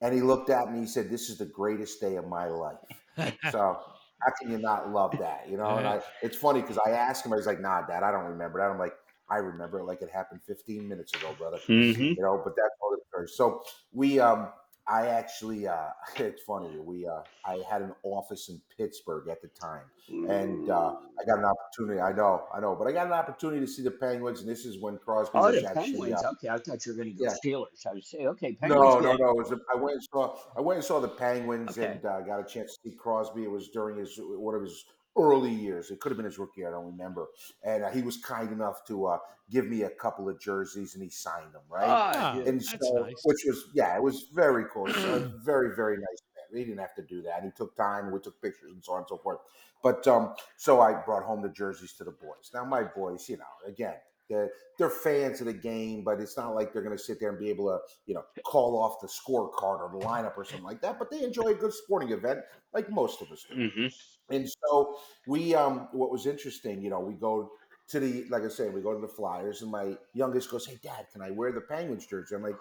[0.00, 0.80] and he looked at me.
[0.80, 2.78] He said, "This is the greatest day of my life."
[3.50, 3.78] So
[4.20, 5.46] how can you not love that?
[5.48, 8.02] You know, and I it's funny because I asked him, I was like, nah, dad,
[8.02, 8.70] I don't remember that.
[8.70, 8.92] I'm like,
[9.28, 11.58] I remember it like it happened 15 minutes ago, brother.
[11.68, 12.02] Mm-hmm.
[12.02, 13.36] You know, but that's all it occurs.
[13.36, 13.62] So
[13.92, 14.52] we um
[14.88, 19.48] I actually uh it's funny, we uh I had an office in Pittsburgh at the
[19.48, 19.84] time.
[20.08, 23.60] And uh I got an opportunity, I know, I know, but I got an opportunity
[23.60, 26.22] to see the Penguins, and this is when Crosby Oh, was the actually Penguins.
[26.24, 27.34] uh, Okay, I thought you were going to go yeah.
[27.44, 27.86] Steelers.
[27.86, 28.94] I would say, okay, Penguins.
[28.94, 29.30] no, no, no.
[29.30, 31.92] It was a, I went and saw I went and saw the Penguins Okay.
[31.94, 33.42] and uh, got a chance to see Crosby.
[33.44, 34.84] It was during his one of his
[35.16, 35.90] early years.
[35.90, 36.60] It could have been his rookie.
[36.60, 37.26] year, I don't remember.
[37.62, 39.18] And uh, he was kind enough to uh,
[39.50, 41.62] give me a couple of jerseys, and he signed them.
[41.68, 41.84] Right.
[41.88, 43.14] Ah, Oh, and that's so, nice.
[43.24, 44.86] which was yeah, it was very cool.
[44.88, 46.58] It's a very very nice man.
[46.58, 47.42] He didn't have to do that.
[47.44, 48.10] He took time.
[48.12, 49.38] We took pictures and so on and so forth.
[49.82, 52.50] But um, so I brought home the jerseys to the boys.
[52.54, 53.96] Now my boys, you know, again.
[54.28, 57.30] They're, they're fans of the game, but it's not like they're going to sit there
[57.30, 60.64] and be able to, you know, call off the scorecard or the lineup or something
[60.64, 60.98] like that.
[60.98, 62.40] But they enjoy a good sporting event,
[62.72, 63.54] like most of us do.
[63.54, 63.94] Mhm.
[64.30, 67.52] And so we, um, what was interesting, you know, we go
[67.88, 70.76] to the, like I said, we go to the Flyers, and my youngest goes, "Hey,
[70.82, 72.56] Dad, can I wear the Penguins jersey?" I'm like,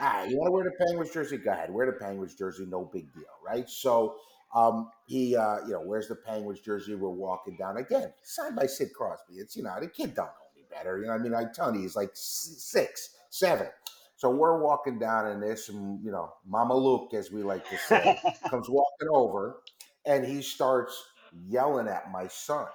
[0.00, 1.36] "Ah, you want to wear the Penguins jersey?
[1.38, 4.16] Go ahead, wear the Penguins jersey, no big deal, right?" So
[4.54, 6.94] um, he, uh, you know, wears the Penguins jersey.
[6.94, 9.34] We're walking down again, signed by Sid Crosby.
[9.34, 10.98] It's you know, the kid don't know better.
[10.98, 13.68] You know, I mean, I tell you, he's like six, seven.
[14.16, 17.78] So we're walking down and there's and you know, Mama Luke, as we like to
[17.78, 18.18] say,
[18.50, 19.60] comes walking over
[20.04, 21.04] and he starts
[21.48, 22.66] yelling at my son.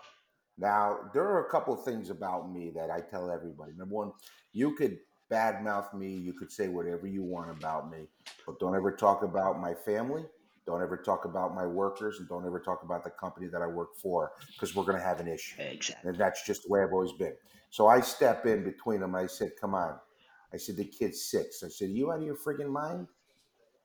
[0.57, 3.73] Now, there are a couple of things about me that I tell everybody.
[3.75, 4.11] Number one,
[4.53, 4.99] you could
[5.31, 8.07] badmouth me, you could say whatever you want about me,
[8.45, 10.23] but don't ever talk about my family.
[10.65, 13.67] Don't ever talk about my workers, and don't ever talk about the company that I
[13.67, 15.61] work for because we're going to have an issue.
[15.61, 16.09] Exactly.
[16.09, 17.33] And that's just the way I've always been.
[17.69, 19.15] So I step in between them.
[19.15, 19.95] I said, Come on.
[20.53, 21.63] I said, The kid's six.
[21.63, 23.07] I said, Are you out of your friggin' mind?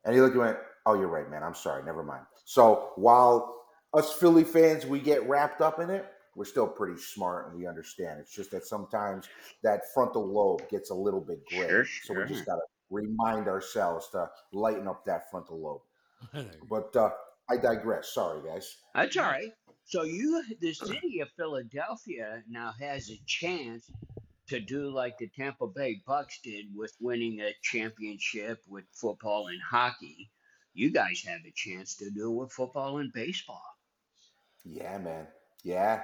[0.04, 1.42] And he looked at me and went, Oh, you're right, man.
[1.42, 1.82] I'm sorry.
[1.84, 2.24] Never mind.
[2.44, 3.56] So while
[3.94, 7.66] us Philly fans, we get wrapped up in it, we're still pretty smart and we
[7.66, 8.20] understand.
[8.20, 9.28] It's just that sometimes
[9.62, 11.66] that frontal lobe gets a little bit gray.
[11.66, 15.80] Sure, So we just got to remind ourselves to lighten up that frontal lobe.
[16.68, 17.10] But uh,
[17.50, 18.12] I digress.
[18.14, 18.76] Sorry, guys.
[18.94, 19.52] That's all right.
[19.84, 23.90] So you, the city of Philadelphia, now has a chance
[24.48, 29.60] to do like the Tampa Bay Bucks did with winning a championship with football and
[29.62, 30.30] hockey.
[30.74, 33.62] You guys have a chance to do it with football and baseball.
[34.64, 35.26] Yeah, man.
[35.64, 36.02] Yeah.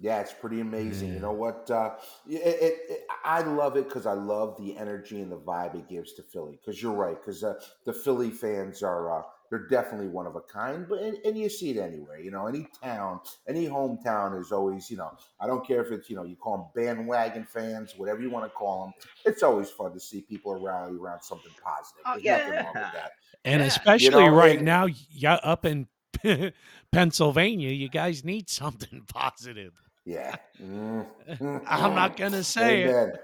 [0.00, 1.14] Yeah, it's pretty amazing.
[1.14, 1.70] You know what?
[1.70, 1.94] Uh,
[2.28, 5.88] it, it, it, I love it because I love the energy and the vibe it
[5.88, 6.58] gives to Philly.
[6.60, 7.16] Because you're right.
[7.18, 7.54] Because uh,
[7.86, 10.86] the Philly fans are uh, they're definitely one of a kind.
[10.88, 12.18] But and, and you see it anywhere.
[12.18, 14.90] You know, any town, any hometown is always.
[14.90, 18.20] You know, I don't care if it's you know you call them bandwagon fans, whatever
[18.22, 18.94] you want to call them.
[19.24, 22.02] It's always fun to see people rally around something positive.
[22.06, 22.82] Oh, There's nothing wrong yeah.
[22.84, 23.12] with that.
[23.44, 23.66] And Yeah.
[23.66, 25.86] especially know, right and- now, yeah, up in
[26.92, 29.72] Pennsylvania, you guys need something positive.
[30.06, 30.34] Yeah.
[30.62, 31.06] Mm.
[31.66, 33.16] I'm not gonna say it.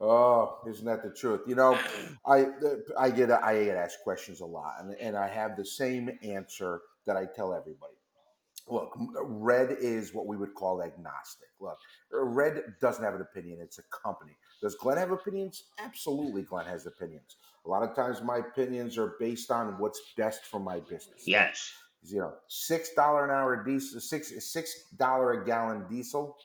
[0.00, 1.40] Oh, isn't that the truth?
[1.46, 1.76] You know,
[2.24, 2.46] I
[2.98, 6.82] I get I get asked questions a lot, and, and I have the same answer
[7.06, 7.94] that I tell everybody.
[8.68, 11.48] Look, Red is what we would call agnostic.
[11.58, 11.78] Look,
[12.12, 14.36] Red doesn't have an opinion; it's a company.
[14.62, 15.64] Does Glenn have opinions?
[15.80, 17.36] Absolutely, Glenn has opinions.
[17.66, 21.22] A lot of times, my opinions are based on what's best for my business.
[21.26, 21.72] Yes.
[22.04, 26.36] You know, six dollar an hour diesel, six six dollar a gallon diesel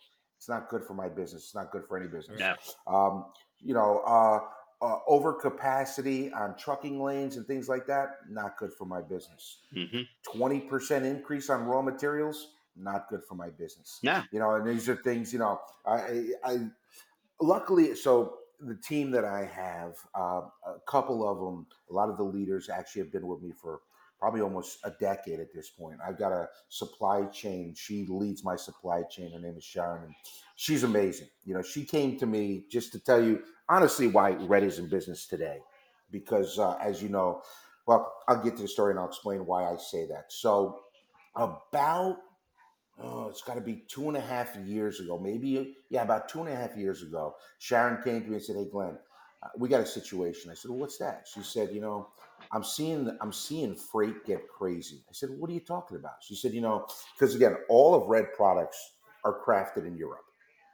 [0.44, 1.44] it's not good for my business.
[1.46, 2.38] It's not good for any business.
[2.38, 2.54] No.
[2.86, 3.26] Um,
[3.63, 4.39] you know, uh,
[4.84, 9.60] uh, overcapacity on trucking lanes and things like that, not good for my business.
[9.73, 10.02] hmm
[10.36, 13.99] 20% increase on raw materials, not good for my business.
[14.02, 14.23] Yeah.
[14.32, 16.58] You know, and these are things, you know, I, I, I
[17.39, 22.17] luckily, so the team that I have, uh, a couple of them, a lot of
[22.17, 23.82] the leaders actually have been with me for
[24.19, 25.99] probably almost a decade at this point.
[26.06, 27.73] I've got a supply chain.
[27.76, 29.34] She leads my supply chain.
[29.34, 30.13] Her name is Sharon, and
[30.63, 31.28] she's amazing.
[31.43, 34.88] You know, she came to me just to tell you honestly why Red is in
[34.88, 35.60] business today,
[36.10, 37.41] because uh, as you know,
[37.86, 40.32] well, I'll get to the story and I'll explain why I say that.
[40.32, 40.80] So,
[41.36, 42.19] about
[42.97, 46.39] oh, it's got to be two and a half years ago, maybe yeah, about two
[46.39, 47.36] and a half years ago.
[47.60, 48.97] Sharon came to me and said, "Hey, Glenn."
[49.43, 50.49] Uh, we got a situation.
[50.49, 52.08] I said, well, "What's that?" She said, "You know,
[52.54, 55.04] I'm seeing I'm seeing freight get crazy.
[55.10, 56.88] I said, "What are you talking about?" She said, "You know,
[57.19, 58.78] because again, all of Red products
[59.26, 60.23] are crafted in Europe.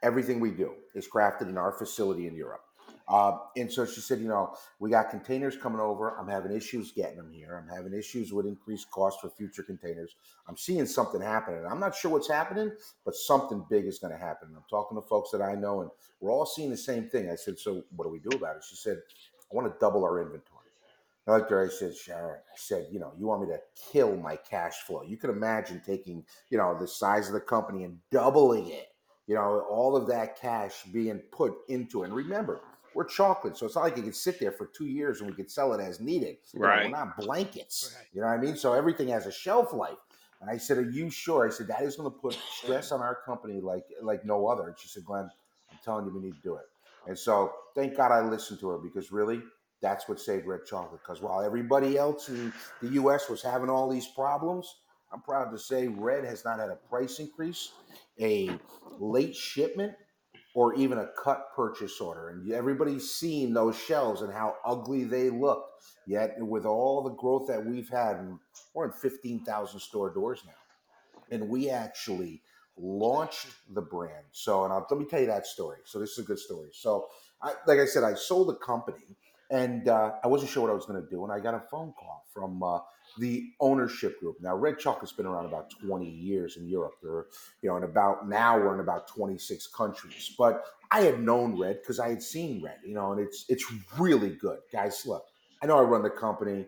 [0.02, 2.62] Everything we do is crafted in our facility in Europe."
[3.08, 6.16] Uh, and so she said, "You know, we got containers coming over.
[6.16, 7.56] I'm having issues getting them here.
[7.56, 10.14] I'm having issues with increased costs for future containers.
[10.46, 11.66] I'm seeing something happening.
[11.66, 12.72] I'm not sure what's happening,
[13.04, 15.80] but something big is going to happen." And I'm talking to folks that I know,
[15.80, 17.30] and we're all seeing the same thing.
[17.30, 19.02] I said, "So what do we do about it?" She said,
[19.50, 20.60] "I want to double our inventory."
[21.26, 23.60] I looked at her, I said, Sharon, I said, you know, you want me to
[23.92, 25.02] kill my cash flow.
[25.02, 28.88] You can imagine taking, you know, the size of the company and doubling it,
[29.30, 32.06] you know, all of that cash being put into it.
[32.06, 32.62] And remember,
[32.96, 35.36] we're chocolate, so it's not like it could sit there for two years and we
[35.36, 36.38] could sell it as needed.
[36.52, 36.86] You know, Right.
[36.86, 37.94] we're not blankets.
[37.96, 38.06] Right.
[38.12, 38.56] You know what I mean?
[38.56, 39.98] So everything has a shelf life.
[40.40, 41.46] And I said, Are you sure?
[41.46, 44.66] I said, That is going to put stress on our company like like no other.
[44.66, 45.30] And she said, Glenn,
[45.70, 46.64] I'm telling you, we need to do it.
[47.06, 49.40] And so thank God I listened to her because really,
[49.80, 51.00] that's what saved Red Chocolate.
[51.04, 54.74] Because while everybody else in the US was having all these problems,
[55.12, 57.72] I'm proud to say Red has not had a price increase,
[58.20, 58.50] a
[58.98, 59.94] late shipment,
[60.54, 62.30] or even a cut purchase order.
[62.30, 65.64] And everybody's seen those shelves and how ugly they look.
[66.06, 68.36] Yet, with all the growth that we've had,
[68.74, 70.52] we're in 15,000 store doors now.
[71.30, 72.42] And we actually
[72.76, 74.24] launched the brand.
[74.32, 75.78] So, and I'll, let me tell you that story.
[75.84, 76.70] So, this is a good story.
[76.72, 77.08] So,
[77.42, 79.16] I, like I said, I sold a company
[79.50, 81.24] and uh, I wasn't sure what I was going to do.
[81.24, 82.78] And I got a phone call from uh,
[83.18, 84.36] the ownership group.
[84.40, 86.94] Now, Red Chocolate's been around about 20 years in Europe.
[87.02, 87.26] They're,
[87.62, 90.34] you know, and about now we're in about 26 countries.
[90.38, 93.64] But I had known Red because I had seen Red, you know, and it's it's
[93.98, 95.04] really good, guys.
[95.06, 95.24] Look,
[95.62, 96.66] I know I run the company.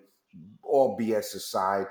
[0.63, 1.87] All BS aside,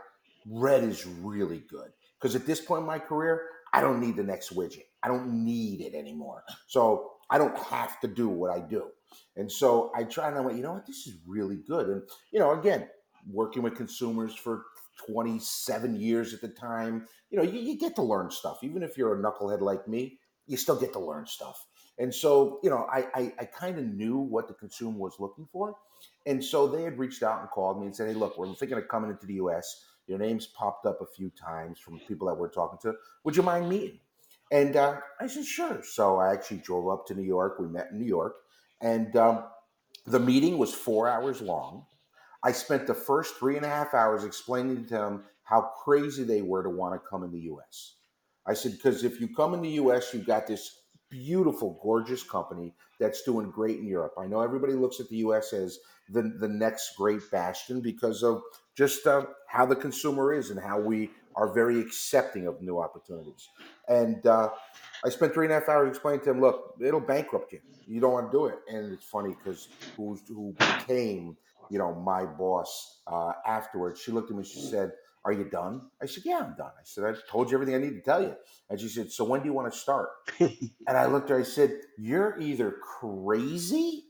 [0.50, 4.24] Red is really good because at this point in my career, I don't need the
[4.24, 4.86] next widget.
[5.04, 6.44] I don't need it anymore.
[6.68, 8.88] So I don't have to do what I do.
[9.36, 11.88] And so I try and I went, you know what, this is really good.
[11.88, 12.88] And you know, again,
[13.30, 14.66] working with consumers for
[15.08, 18.64] 27 years at the time, you know, you, you get to learn stuff.
[18.64, 21.66] Even if you're a knucklehead like me, you still get to learn stuff.
[21.98, 25.48] And so, you know, I I, I kind of knew what the consumer was looking
[25.52, 25.76] for.
[26.26, 28.78] And so they had reached out and called me and said, Hey, look, we're thinking
[28.78, 29.86] of coming into the US.
[30.08, 32.98] Your name's popped up a few times from people that we're talking to.
[33.24, 34.00] Would you mind meeting?
[34.52, 35.82] And uh, I said, sure.
[35.84, 37.58] So I actually drove up to New York.
[37.60, 38.36] We met in New York.
[38.82, 39.46] And um,
[40.06, 41.86] the meeting was four hours long.
[42.44, 46.42] I spent the first three and a half hours explaining to them how crazy they
[46.42, 47.96] were to want to come in the US.
[48.46, 52.74] I said, because if you come in the US, you've got this beautiful, gorgeous company
[53.00, 54.14] that's doing great in Europe.
[54.18, 58.42] I know everybody looks at the US as the, the next great bastion because of
[58.76, 63.50] just uh, how the consumer is and how we are very accepting of new opportunities.
[63.88, 64.50] And uh,
[65.06, 67.60] I spent three and a half hours explaining to him, look, it'll bankrupt you.
[67.88, 68.60] You don't want to do it.
[68.70, 71.38] And it's funny because who, who became,
[71.72, 74.92] you know, my boss uh, afterwards, she looked at me, she said,
[75.24, 75.84] are you done?
[76.02, 76.72] I said, yeah, I'm done.
[76.78, 78.36] I said, I told you everything I need to tell you.
[78.70, 80.10] And she said, so when do you want to start?
[80.40, 84.04] and I looked at her, I said, you're either crazy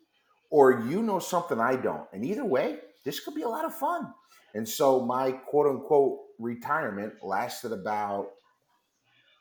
[0.49, 2.07] or you know something I don't.
[2.13, 4.11] And either way, this could be a lot of fun.
[4.55, 8.29] And so my quote unquote retirement lasted about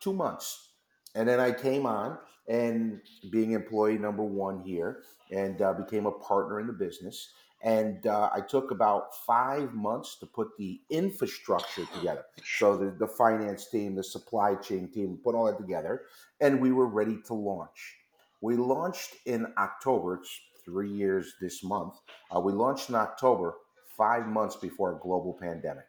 [0.00, 0.72] two months.
[1.14, 6.12] And then I came on and being employee number one here and uh, became a
[6.12, 7.32] partner in the business.
[7.62, 12.24] And uh, I took about five months to put the infrastructure together.
[12.44, 16.02] So the, the finance team, the supply chain team, put all that together,
[16.40, 17.96] and we were ready to launch.
[18.40, 20.16] We launched in October.
[20.16, 21.94] It's three years this month.
[22.34, 23.56] Uh, we launched in October,
[23.96, 25.84] five months before a global pandemic.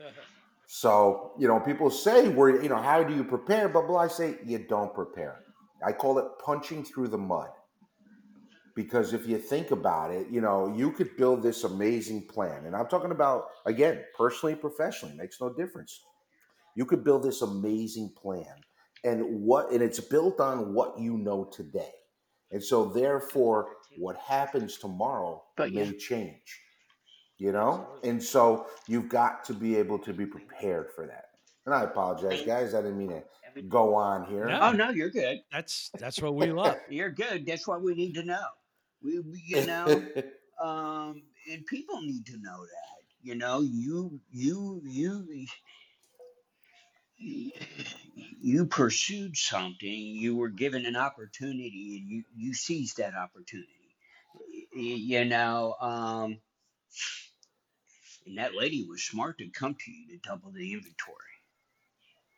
[0.74, 3.68] So, you know, people say, we're, you know, how do you prepare?
[3.68, 5.42] But blah, I say, you don't prepare.
[5.84, 7.50] I call it punching through the mud.
[8.74, 12.64] Because if you think about it, you know, you could build this amazing plan.
[12.64, 16.00] And I'm talking about, again, personally, professionally, makes no difference.
[16.74, 18.54] You could build this amazing plan.
[19.04, 21.90] And what and it's built on what you know today.
[22.50, 25.92] And so therefore, what happens tomorrow But may yeah.
[25.98, 26.60] change
[27.38, 31.24] you know and so you've got to be able to be prepared for that
[31.66, 34.58] and i apologize guys i didn't mean to go on here No.
[34.62, 35.40] Oh no, you're good.
[35.50, 36.76] That's that's what we love.
[36.88, 37.44] You're good.
[37.44, 38.46] That's what we need to know.
[39.04, 40.04] We, we you know,
[40.62, 43.02] um, and people need to know that.
[43.22, 45.46] You know, you you you
[47.18, 49.88] you pursued something.
[49.88, 53.68] You were given an opportunity, and you you seized that opportunity.
[54.74, 56.38] You know, um,
[58.26, 61.18] and that lady was smart to come to you to double the inventory.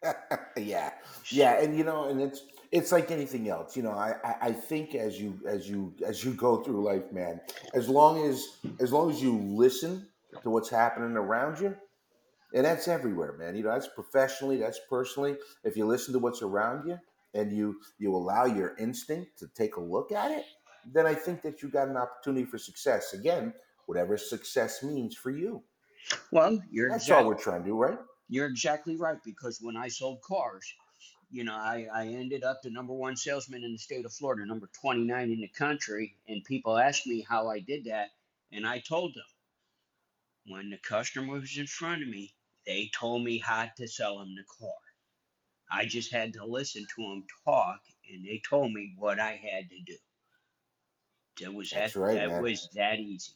[0.56, 0.92] yeah
[1.30, 2.42] yeah and you know and it's
[2.74, 6.24] it's like anything else you know I, I i think as you as you as
[6.24, 7.40] you go through life man
[7.72, 8.44] as long as
[8.80, 10.08] as long as you listen
[10.42, 11.74] to what's happening around you
[12.52, 15.36] and that's everywhere man you know that's professionally that's personally.
[15.62, 16.98] If you listen to what's around you
[17.32, 20.44] and you you allow your instinct to take a look at it
[20.92, 23.14] then i think that you got an opportunity for success.
[23.14, 23.54] Again
[23.86, 25.62] whatever success means for you.
[26.32, 27.98] Well, you're that's all we're trying to do right?
[28.28, 30.66] You're exactly right because when I sold cars,
[31.30, 34.46] you know, I, I ended up the number one salesman in the state of Florida,
[34.46, 36.16] number 29 in the country.
[36.28, 38.10] And people asked me how I did that.
[38.52, 39.24] And I told them
[40.46, 42.34] when the customer was in front of me,
[42.66, 44.70] they told me how to sell them the car.
[45.70, 47.80] I just had to listen to them talk
[48.12, 49.96] and they told me what I had to do.
[51.40, 52.42] That was that, right, that man.
[52.42, 53.32] was that easy.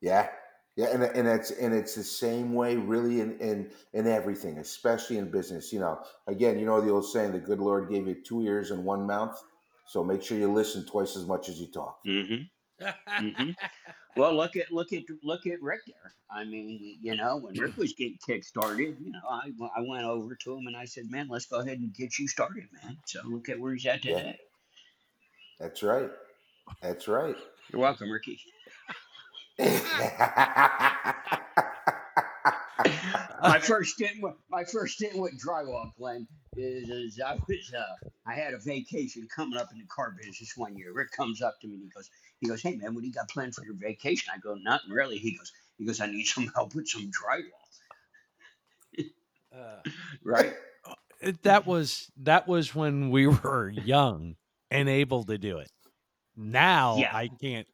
[0.00, 0.28] Yeah,
[0.76, 5.16] yeah, and and it's and it's the same way, really, in in in everything, especially
[5.18, 5.72] in business.
[5.72, 8.70] You know, again, you know the old saying, "The good Lord gave you two ears
[8.70, 9.42] and one mouth."
[9.88, 12.00] So make sure you listen twice as much as you talk.
[12.06, 12.86] Mm-hmm.
[13.18, 13.50] hmm
[14.16, 16.14] Well, look at look at look at Rick there.
[16.30, 20.04] I mean, you know, when Rick was getting kick started, you know, I I went
[20.04, 22.96] over to him and I said, "Man, let's go ahead and get you started, man."
[23.06, 24.16] So look at where he's at Yeah.
[24.18, 24.38] today.
[25.60, 26.10] That's right.
[26.82, 27.36] That's right.
[27.70, 28.40] You're welcome, Ricky.
[33.42, 38.08] My first stint, with, my first stint with drywall, Glenn, is, is I was uh,
[38.26, 40.92] I had a vacation coming up in the car business one year.
[40.92, 43.12] Rick comes up to me and he goes, he goes, "Hey man, what do you
[43.12, 46.24] got planned for your vacation?" I go, "Nothing really." He goes, he goes, "I need
[46.24, 47.66] some help with some drywall."
[49.54, 49.82] Uh,
[50.24, 50.54] Right?
[51.42, 54.36] that was that was when we were young
[54.70, 55.70] and able to do it.
[56.36, 57.10] Now Yeah.
[57.16, 57.66] I can't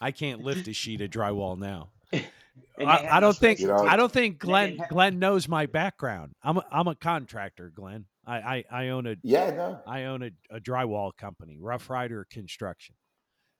[0.00, 1.90] I can't lift a sheet of drywall now.
[2.12, 6.32] I, I don't think You know- I don't think Glenn have- Glenn knows my background.
[6.42, 8.06] I'm a, I'm a contractor, Glenn.
[8.26, 12.26] I, I, I own a yeah, no, I own a, a drywall company, Rough Rider
[12.30, 12.94] Construction,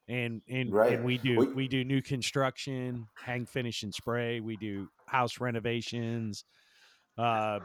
[0.09, 0.93] and and Right.
[0.95, 4.41] and we do We- we do new construction, hang, finish, and spray.
[4.41, 6.45] We do house renovations.
[7.19, 7.61] Uh,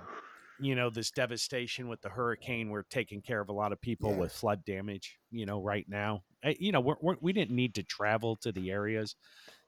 [0.60, 2.70] you know this devastation with the hurricane.
[2.70, 4.18] We're taking care of a lot of people Yeah.
[4.20, 5.18] with flood damage.
[5.32, 8.52] You know, right now, Uh, you know, we're, we're, we didn't need to travel to
[8.52, 9.16] the areas.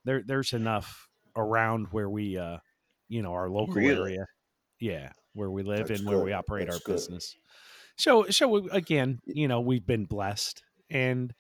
[0.06, 2.58] There, there's enough around where we, uh,
[3.10, 4.14] you know, our local Really?
[4.14, 4.26] area.
[4.80, 6.94] Yeah, where we live That's and where we operate That's our good.
[6.96, 7.36] business.
[7.98, 11.34] So, so we- again, you know, we've been blessed, and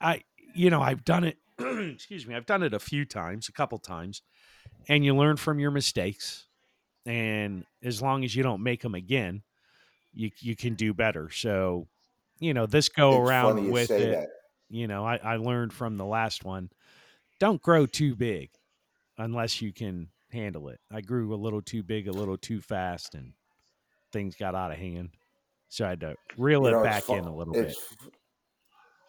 [0.00, 0.22] I,
[0.54, 1.38] you know, I've done it.
[1.58, 4.22] excuse me, I've done it a few times, a couple times,
[4.88, 6.45] and you learn from your mistakes.
[7.06, 9.42] And as long as you don't make them again,
[10.12, 11.30] you you can do better.
[11.30, 11.86] So,
[12.40, 14.10] you know, this go it's around you with say it.
[14.12, 14.28] that.
[14.68, 16.70] You know, I, I learned from the last one.
[17.38, 18.50] Don't grow too big
[19.18, 20.80] unless you can handle it.
[20.90, 23.32] I grew a little too big, a little too fast, and
[24.12, 25.10] things got out of hand.
[25.68, 27.76] So I had to reel You it know, it's back in a little bit.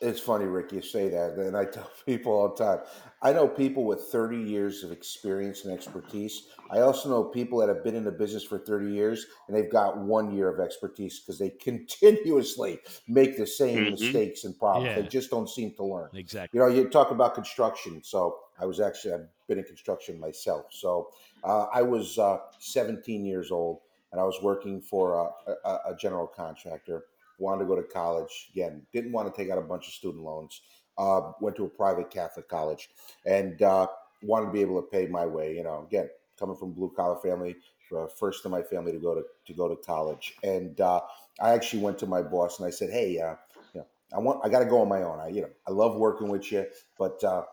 [0.02, 2.80] It's, It's funny, Rick, you say that, and I tell people all the time.
[3.22, 6.48] I know people with 30 years of experience and expertise.
[6.70, 9.72] I also know people that have been in the business for 30 years and they've
[9.72, 13.92] got one year of expertise because they continuously make the same Mhm.
[13.92, 14.96] mistakes and problems.
[14.96, 16.10] They just don't seem to learn.
[16.14, 16.60] Exactly.
[16.60, 18.04] You know, you talk about construction.
[18.04, 20.66] So I was actually I've been in construction myself.
[20.72, 21.10] So
[21.44, 23.80] uh, I was uh, 17 years old,
[24.12, 27.06] and I was working for a, a, a general contractor.
[27.38, 28.86] Wanted to go to college again.
[28.94, 30.62] Didn't want to take out a bunch of student loans.
[30.98, 32.90] uh, went to a private Catholic college,
[33.26, 33.88] and uh,
[34.24, 35.56] wanted to be able to pay my way.
[35.56, 36.10] You know, again,
[36.40, 37.56] coming from blue collar family,
[37.96, 41.02] uh, first in my family to go to to go to college, and uh,
[41.40, 43.36] I actually went to my boss and I said, "Hey, uh,
[43.74, 45.20] you know, I want I got to go on my own.
[45.20, 46.66] I you know I love working with you,
[46.98, 47.44] but uh,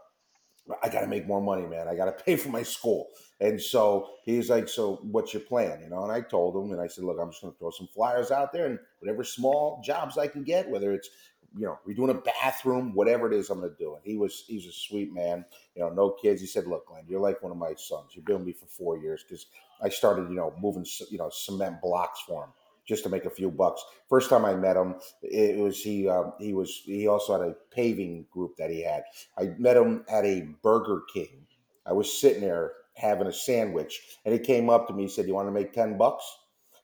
[0.83, 1.89] I got to make more money, man.
[1.89, 3.09] I got to pay for my school."
[3.41, 6.81] And so he's like, "So what's your plan?" You know, and I told him, and
[6.81, 9.83] I said, "Look, I'm just going to throw some flyers out there, and whatever small
[9.85, 11.11] jobs I can get, whether it's
[11.57, 14.45] you know, redoing a bathroom, whatever it is, I'm going to do it." He was
[14.47, 15.45] he's a sweet man,
[15.75, 16.41] you know, no kids.
[16.41, 18.13] He said, "Look, Glenn, you're like one of my sons.
[18.15, 19.47] You've been with me for four years because
[19.83, 22.51] I started, you know, moving, you know, cement blocks for him."
[22.87, 23.83] Just to make a few bucks.
[24.09, 26.09] First time I met him, it was he.
[26.09, 26.83] Um, he was.
[26.85, 29.05] He also had a paving group that he had.
[29.39, 31.47] I met him at a Burger King.
[31.87, 35.05] I was sitting there having a sandwich, and he came up to me.
[35.05, 36.25] He said, "You want to make ten bucks?"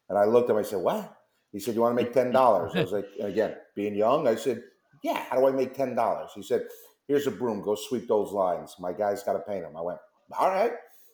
[0.09, 0.61] And I looked at him.
[0.61, 1.17] I said, "What?"
[1.53, 4.37] He said, "You want to make ten dollars?" I was like, again, being young, I
[4.37, 4.63] said,
[5.03, 6.31] "Yeah." How do I make ten dollars?
[6.35, 6.67] He said,
[7.09, 7.61] "Here's a broom.
[7.63, 8.75] Go sweep those lines.
[8.79, 9.99] My guy's got to paint them." I went,
[10.39, 10.73] "All right."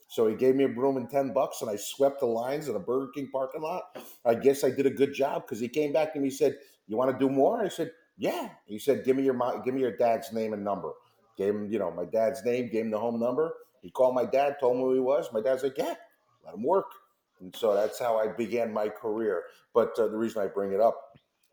[0.09, 2.77] So he gave me a broom and ten bucks, and I swept the lines in
[2.77, 3.97] a Burger King parking lot.
[4.25, 6.27] I guess I did a good job because he came back to me.
[6.29, 9.35] He said, "You want to do more?" I said, "Yeah." He said, "Give me your
[9.35, 10.93] mo- give me your dad's name and number."
[11.37, 12.71] Gave him, you know, my dad's name.
[12.71, 13.53] Gave him the home number.
[13.83, 15.33] He called my dad, told him who he was.
[15.33, 15.95] My dad's like, "Yeah,
[16.45, 16.87] let him work."
[17.41, 19.45] And so that's how I began my career.
[19.75, 20.99] But uh, the reason I bring it up,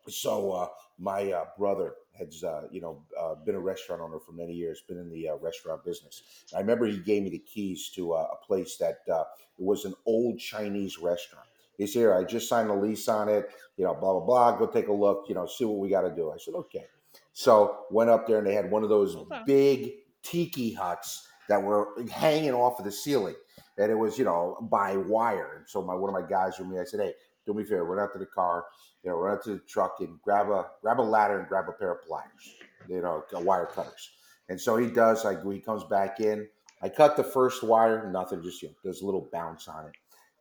[0.08, 4.32] so uh, my uh, brother has, uh, you know, uh, been a restaurant owner for
[4.32, 6.22] many years, been in the uh, restaurant business.
[6.56, 9.24] I remember he gave me the keys to uh, a place that uh,
[9.58, 11.48] it was an old Chinese restaurant.
[11.78, 13.50] He said, "Here, I just signed a lease on it.
[13.78, 14.58] You know, blah blah blah.
[14.58, 15.26] Go take a look.
[15.28, 16.86] You know, see what we got to do." I said, "Okay."
[17.34, 19.42] So went up there and they had one of those Okay.
[19.46, 23.36] big tiki huts that were hanging off of the ceiling,
[23.78, 25.56] and it was you know by wire.
[25.58, 27.14] And so my one of my guys with me, I said, "Hey,
[27.46, 28.66] do me a favor, run out to the car,
[29.04, 31.66] you know, run out to the truck and grab a grab a ladder and grab
[31.70, 32.56] a pair of pliers,
[32.88, 34.12] you know, wire cutters."
[34.50, 35.24] And so he does.
[35.24, 36.48] Like he comes back in.
[36.82, 39.94] I cut the first wire, nothing, just you know, there's a little bounce on it.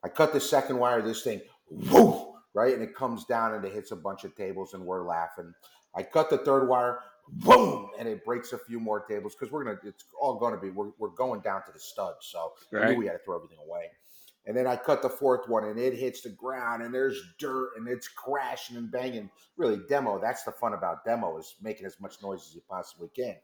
[0.02, 1.00] I cut the second wire.
[1.00, 1.40] This thing,
[1.70, 5.06] whoo, right, and it comes down and it hits a bunch of tables, and we're
[5.06, 5.54] laughing.
[5.94, 6.98] I cut the third wire,
[7.28, 9.78] boom, and it breaks a few more tables because we're gonna.
[9.84, 10.70] It's all gonna be.
[10.70, 13.58] We're, we're going down to the studs, so I knew we had to throw everything
[13.64, 13.90] away.
[14.46, 17.70] And then I cut the fourth one, and it hits the ground, and there's dirt,
[17.76, 19.30] and it's crashing and banging.
[19.56, 20.20] Really, demo.
[20.20, 23.36] That's the fun about demo is making as much noise as you possibly can.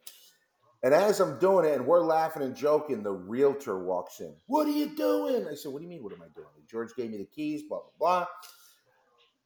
[0.83, 4.35] And as I'm doing it, and we're laughing and joking, the realtor walks in.
[4.47, 5.47] What are you doing?
[5.49, 6.03] I said, What do you mean?
[6.03, 6.47] What am I doing?
[6.71, 7.63] George gave me the keys.
[7.69, 8.27] Blah blah blah.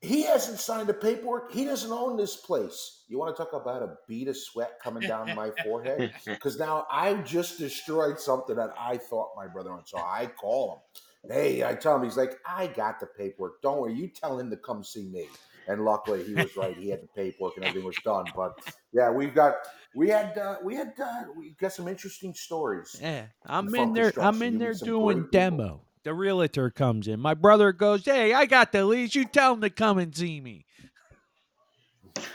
[0.02, 1.52] He hasn't signed the paperwork.
[1.52, 3.04] He doesn't own this place.
[3.08, 6.12] You want to talk about a bead of sweat coming down my forehead?
[6.26, 9.86] Because now I just destroyed something that I thought my brother owned.
[9.86, 11.02] So I call him.
[11.28, 13.62] Hey, I tell him, he's like, I got the paperwork.
[13.62, 13.94] Don't worry.
[13.94, 15.28] You tell him to come see me.
[15.68, 16.76] And luckily, he was right.
[16.76, 18.26] He had the paperwork and everything was done.
[18.34, 18.54] But
[18.92, 19.54] yeah, we've got,
[19.94, 22.98] we had, uh, we had, uh, we got some interesting stories.
[23.00, 24.12] Yeah, I'm in there.
[24.20, 25.30] I'm in there doing great people.
[25.30, 25.82] demo.
[26.04, 27.20] The realtor comes in.
[27.20, 29.14] My brother goes, "Hey, I got the lease.
[29.14, 30.66] You tell him to come and see me."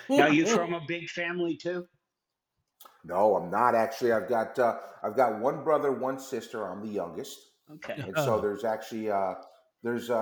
[0.09, 1.85] Now you from a big family too?
[3.03, 4.13] No, I'm not actually.
[4.13, 6.65] I've got, uh, I've got one brother, one sister.
[6.65, 7.37] I'm the youngest.
[7.73, 7.95] Okay.
[7.97, 8.41] and so Oh.
[8.41, 9.33] there's actually uh,
[9.83, 10.13] there's a,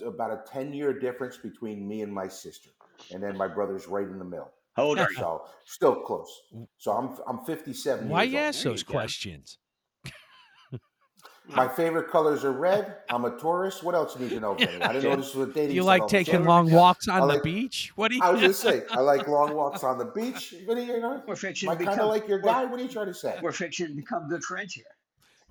[0.00, 2.70] a, about a 10 year difference between me and my sister
[3.12, 5.16] and then my brother's right in the middle How old are you?
[5.16, 6.42] so still close
[6.78, 8.46] so i'm i'm 57 Why years you old.
[8.48, 9.58] ask those questions?
[11.48, 14.54] my favorite colors are red i'm a tourist what else do you need to know
[14.54, 14.80] Vinny?
[14.80, 16.46] i didn't know this was a dating Do you like all of a taking sudden.
[16.46, 17.92] long walks I on the beach?
[17.96, 18.22] What do you?
[18.22, 21.34] i was just saying i like long walks on the beach Vinny, you know We're
[21.34, 23.88] fixing i kind of like your guy what are you trying to say We're fixing
[23.88, 24.84] to become good friends here.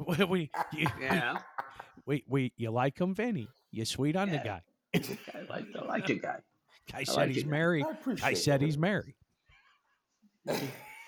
[0.19, 1.37] we, we, you, Yeah.
[2.05, 2.53] wait, wait.
[2.57, 3.47] You like him, Vinny?
[3.71, 4.61] You sweet on the guy.
[4.95, 4.99] I
[5.49, 6.37] like I like the guy.
[6.91, 7.47] Guy said like he's it.
[7.47, 7.85] married.
[7.85, 8.65] i appreciate Guy said it.
[8.65, 9.13] he's married.
[10.47, 10.61] It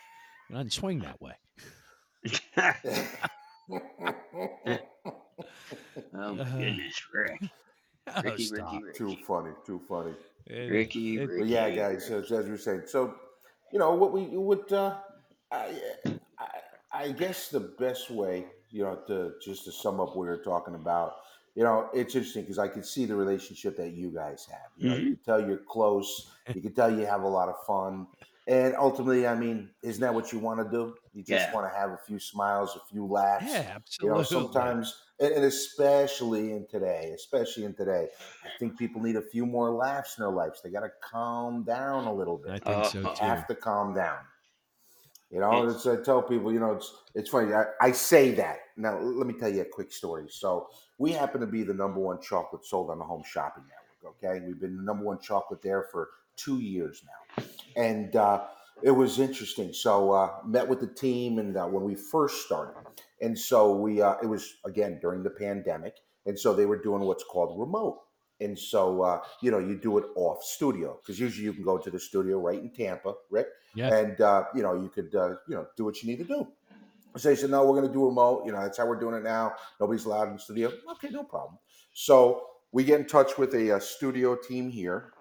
[0.52, 1.34] doesn't swing that way.
[6.16, 7.42] Oh my Uh, goodness, Rick.
[8.16, 8.74] Oh, Ricky, stop.
[8.74, 8.98] Ricky, Ricky.
[8.98, 10.14] too funny too funny
[10.48, 11.50] It- Ricky, it- Ricky.
[11.50, 13.16] Yeah, guys, so, as we were saying, so
[13.72, 14.98] you know what we would, uh,
[15.52, 15.74] I,
[16.38, 16.48] I,
[16.94, 20.44] I guess the best way, you know, to just to sum up what we are
[20.44, 21.18] talking about,
[21.56, 24.72] you know, it's interesting because I can see the relationship that you guys have.
[24.78, 26.32] You know, you can tell you're close.
[26.54, 28.08] You can tell you have a lot of fun,
[28.48, 30.98] and ultimately, I mean, isn't that what you want to do?
[31.14, 31.54] You just Yeah.
[31.54, 33.46] want to have a few smiles, a few laughs.
[33.54, 33.62] Yeah,
[34.02, 34.24] You know, absolutely.
[34.24, 38.10] sometimes, and, especially in today, especially in today,
[38.46, 40.62] I think people need a few more laughs in their lives.
[40.62, 42.52] They got to calm down a little bit.
[42.54, 43.26] I think so Uh, too.
[43.26, 44.20] have to calm down.
[45.30, 47.54] You know, It's- it's, I tell people, you know, it's it's funny.
[47.54, 49.00] I, I say that now.
[49.00, 50.26] Let me tell you a quick story.
[50.30, 50.68] So
[50.98, 54.16] we happen to be the number one chocolate sold on the Home Shopping Network.
[54.24, 57.44] Okay, we've been the number one chocolate there for two years now,
[57.78, 58.44] and uh,
[58.82, 59.72] it was interesting.
[59.72, 62.76] So uh, met with the team, and uh, when we first started,
[63.22, 65.96] and so we uh, it was again during the pandemic,
[66.26, 68.02] and so they were doing what's called remote.
[68.42, 71.78] And so uh, you know you do it off studio because usually you can go
[71.78, 73.94] to the studio right in Tampa, Rick, Yeah.
[73.94, 76.48] and uh, you know you could uh, you know do what you need to do.
[77.18, 78.44] So they said, no, we're going to do remote.
[78.46, 79.54] You know, that's how we're doing it now.
[79.80, 80.72] Nobody's allowed in the studio.
[80.94, 81.58] Okay, no problem.
[81.94, 85.14] So we get in touch with a, uh studio team here.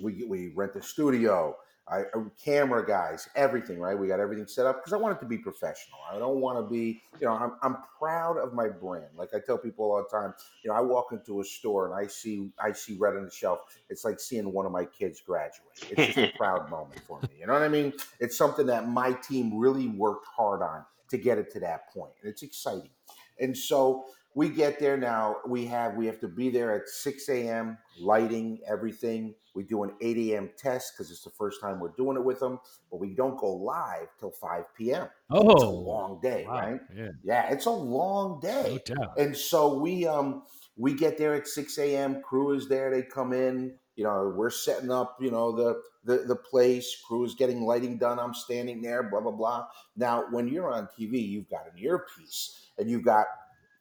[0.00, 1.56] We we rent the studio.
[1.90, 3.98] I, uh, camera guys, everything, right?
[3.98, 5.98] We got everything set up because I want it to be professional.
[6.08, 9.06] I don't want to be, you know, I'm, I'm proud of my brand.
[9.16, 11.94] Like I tell people all the time, you know, I walk into a store and
[11.94, 13.60] I see I see red on the shelf.
[13.88, 15.66] It's like seeing one of my kids graduate.
[15.90, 17.28] It's just a proud moment for me.
[17.40, 17.92] You know what I mean?
[18.20, 22.12] It's something that my team really worked hard on to get it to that point,
[22.22, 22.90] and it's exciting.
[23.38, 24.04] And so
[24.34, 25.36] we get there now.
[25.46, 27.78] We have we have to be there at 6 a.m.
[28.00, 29.34] Lighting, everything.
[29.54, 30.50] We do an 8 a.m.
[30.56, 33.52] test because it's the first time we're doing it with them, but we don't go
[33.52, 35.08] live till 5 p.m.
[35.30, 36.54] Oh, It's a long day, wow.
[36.60, 36.80] right?
[36.96, 38.82] Yeah, Yeah, it's a long day.
[38.86, 39.18] no doubt.
[39.18, 40.42] And so we um
[40.76, 42.22] we get there at 6 a.m.
[42.22, 42.90] Crew is there.
[42.90, 43.74] They come in.
[44.00, 45.18] You know, we're setting up.
[45.20, 46.96] You know the the the place.
[47.06, 48.18] Crew is getting lighting done.
[48.18, 49.02] I'm standing there.
[49.02, 49.66] Blah blah blah.
[49.94, 53.26] Now, when you're on TV, you've got an earpiece, and you've got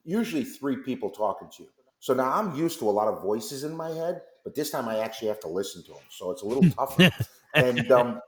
[0.03, 1.69] usually three people talking to you.
[1.99, 4.89] So now I'm used to a lot of voices in my head, but this time
[4.89, 6.03] I actually have to listen to them.
[6.09, 7.09] So it's a little tougher.
[7.53, 8.19] and um,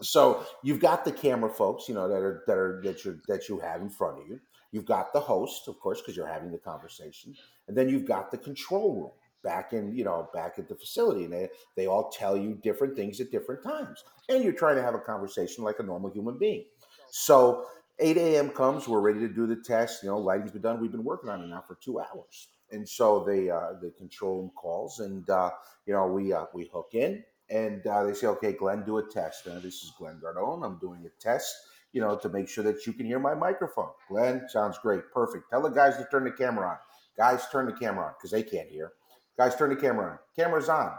[0.00, 3.48] so you've got the camera folks, you know, that are that are that you that
[3.48, 4.40] you have in front of you.
[4.72, 7.36] You've got the host, of course, because you're having the conversation,
[7.68, 9.10] and then you've got the control room
[9.42, 12.96] back in, you know, back at the facility, and they they all tell you different
[12.96, 16.38] things at different times, and you're trying to have a conversation like a normal human
[16.38, 16.64] being.
[17.10, 17.66] So
[17.98, 18.50] 8 a.m.
[18.50, 20.02] comes, we're ready to do the test.
[20.02, 20.80] You know, lighting's been done.
[20.80, 24.38] We've been working on it now for two hours, and so they uh, the control
[24.38, 25.50] room calls, and uh,
[25.86, 29.02] you know we uh, we hook in, and uh, they say, okay, Glenn, do a
[29.02, 29.44] test.
[29.44, 30.64] This is Glenn Gardone.
[30.64, 31.54] I'm doing a test,
[31.92, 33.90] you know, to make sure that you can hear my microphone.
[34.08, 35.02] Glenn, sounds great.
[35.12, 35.50] Perfect.
[35.50, 36.76] Tell the guys to turn the camera on.
[37.16, 38.92] Guys, turn the camera on because they can't hear.
[39.40, 40.18] Guys, turn the camera on.
[40.36, 40.92] Camera's on.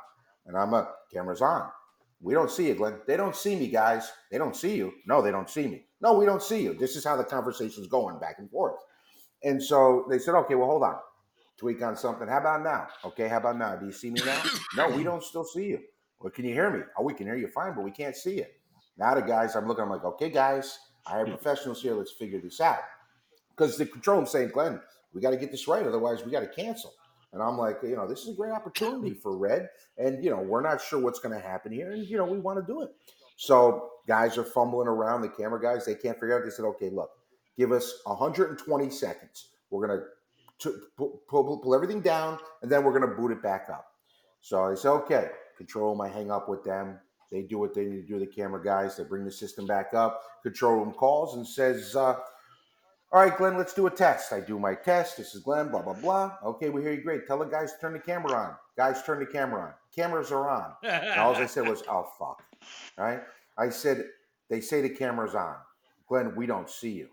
[0.47, 1.69] And I'm a camera's on.
[2.21, 2.95] We don't see you, Glenn.
[3.05, 4.11] They don't see me, guys.
[4.31, 4.93] They don't see you.
[5.05, 5.85] No, they don't see me.
[6.01, 6.73] No, we don't see you.
[6.73, 8.79] This is how the conversation's going back and forth.
[9.43, 10.95] And so they said, okay, well, hold on.
[11.59, 12.27] Tweak on something.
[12.27, 12.87] How about now?
[13.05, 13.75] Okay, how about now?
[13.75, 14.41] Do you see me now?
[14.75, 15.79] No, we don't still see you.
[16.19, 16.79] Well, can you hear me?
[16.97, 18.45] Oh, we can hear you fine, but we can't see you.
[18.97, 21.35] Now the guys, I'm looking, I'm like, okay, guys, I have hmm.
[21.35, 21.93] professionals here.
[21.93, 22.79] Let's figure this out.
[23.55, 24.81] Because the control room's saying, Glenn,
[25.13, 25.85] we got to get this right.
[25.85, 26.91] Otherwise, we got to cancel.
[27.34, 29.69] And I'm like, you know, this is a great opportunity for Red.
[29.97, 31.91] And, you know, we're not sure what's going to happen here.
[31.91, 32.89] And, you know, we want to do it.
[33.38, 35.21] So guys are fumbling around.
[35.21, 36.43] The camera guys, they can't figure out.
[36.43, 37.11] They said, okay, look,
[37.57, 39.49] give us 120 seconds.
[39.69, 40.05] We're going to
[40.97, 43.88] pull, pull, pull everything down and then we're going to boot it back up.
[44.41, 46.01] So I said, okay, control room.
[46.01, 46.99] I hang up with them.
[47.32, 48.19] They do what they need to do.
[48.19, 50.21] The camera guys, they bring the system back up.
[50.43, 52.15] Control room calls and says, uh,
[53.14, 54.32] all right, Glenn, let's do a test.
[54.32, 55.18] I do my test.
[55.18, 56.38] This is Glenn, blah, blah, blah.
[56.45, 57.28] Okay, we hear you great.
[57.28, 58.55] Tell the guys to turn the camera on.
[58.78, 59.74] Guys, turn the camera on.
[59.93, 60.74] Cameras are on.
[60.84, 62.41] And all I said was, oh, fuck.
[62.97, 63.20] All right.
[63.57, 64.05] I said,
[64.49, 65.55] they say the camera's on.
[66.07, 67.09] Glenn, we don't see you.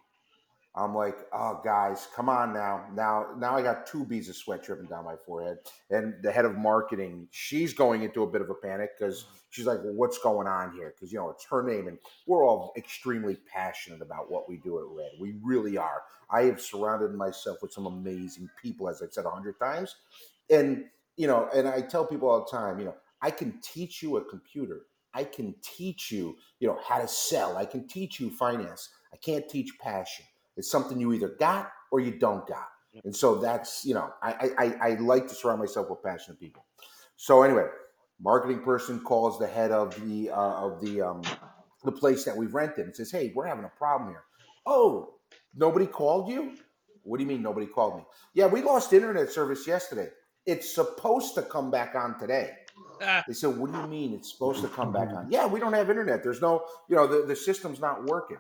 [0.75, 2.85] I'm like, oh, guys, come on now.
[2.95, 5.59] Now, now I got two beads of sweat dripping down my forehead.
[5.91, 9.67] And the head of marketing, she's going into a bit of a panic because she's
[9.67, 10.95] like, well, what's going on here?
[10.95, 11.89] Because, you know, it's her name.
[11.89, 15.11] And we're all extremely passionate about what we do at Red.
[15.21, 16.03] We really are.
[16.31, 19.97] I have surrounded myself with some amazing people, as I've said a hundred times.
[20.51, 20.85] And,
[21.17, 24.19] you know, and I tell people all the time, you know, I can teach you
[24.19, 24.83] a computer.
[25.13, 27.57] I can teach you, you know, how to sell.
[27.57, 28.91] I can teach you finance.
[29.13, 30.25] I can't teach passion.
[30.59, 32.69] It's something you either got or you don't got.
[33.05, 36.65] And so that's, you know, I, I, I like to surround myself with passionate people.
[37.17, 37.67] So anyway,
[38.21, 41.23] marketing person calls the head of the, uh, of the, um,
[41.85, 44.25] the place that we've rented and says, Hey, we're having a problem here.
[44.67, 45.15] Oh,
[45.55, 46.55] nobody called you?
[47.05, 48.03] What do you mean nobody called me?
[48.35, 50.09] Yeah, we lost internet service yesterday.
[50.45, 52.53] It's supposed to come back on today.
[53.27, 55.31] They said, What do you mean it's supposed to come back on?
[55.31, 56.23] Yeah, we don't have internet.
[56.23, 58.39] There's no, you know, the, the system's not working.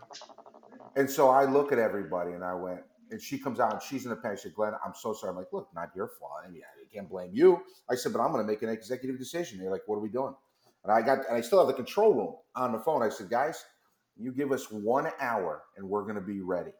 [0.98, 2.80] And so I look at everybody and I went,
[3.12, 4.38] and she comes out and she's in a panic.
[4.38, 5.30] She said, Glenn, I'm so sorry.
[5.30, 6.32] I'm like, Look, not your fault.
[6.44, 7.62] I mean, I can't blame you.
[7.88, 9.60] I said, But I'm going to make an executive decision.
[9.60, 10.34] They're like, What are we doing?
[10.82, 13.02] And I got, and I still have the control room on the phone.
[13.02, 13.64] I said, Guys,
[14.18, 16.72] you give us one hour and we're going to be ready.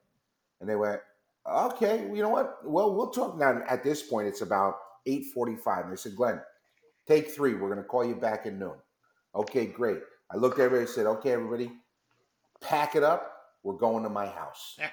[0.60, 1.00] And they went,
[1.48, 2.58] Okay, you know what?
[2.64, 3.62] Well, we'll talk now.
[3.68, 5.84] At this point, it's about 8:45.
[5.84, 6.40] And they said, Glenn,
[7.06, 7.54] take three.
[7.54, 8.74] We're going to call you back at noon.
[9.36, 10.00] Okay, great.
[10.28, 11.70] I looked at everybody and said, Okay, everybody,
[12.60, 13.37] pack it up.
[13.62, 14.78] We're going to my house.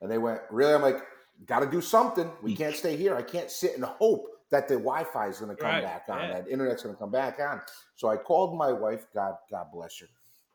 [0.00, 0.74] And they went, Really?
[0.74, 0.98] I'm like,
[1.46, 2.30] Got to do something.
[2.42, 3.16] We can't stay here.
[3.16, 6.04] I can't sit and hope that the Wi Fi is going to come Right, back
[6.08, 6.32] on, yeah.
[6.34, 7.60] that internet's going to come back on.
[7.96, 10.06] So I called my wife, God, God bless her.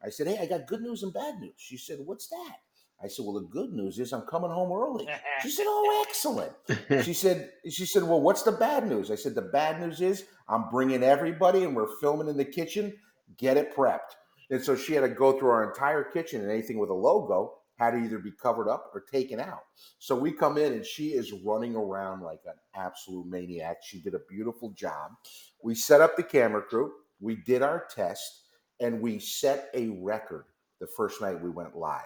[0.05, 1.53] I said, Hey, I got good news and bad news.
[1.57, 2.55] She said, What's that?
[3.03, 5.07] I said, Well, the good news is I'm coming home early.
[5.41, 6.51] She said, Oh, excellent.
[7.03, 9.09] She said, She said, Well, what's the bad news?
[9.09, 12.93] I said, The bad news is I'm bringing everybody and we're filming in the kitchen.
[13.37, 14.15] Get it prepped.
[14.49, 17.53] And so she had to go through our entire kitchen and anything with a logo
[17.77, 19.63] had to either be covered up or taken out.
[19.99, 23.77] So we come in and she is running around like an absolute maniac.
[23.81, 25.11] She did a beautiful job.
[25.63, 26.91] We set up the camera crew,
[27.21, 28.43] we did our test,
[28.81, 30.45] and we set a record
[30.81, 32.01] the first night we went live,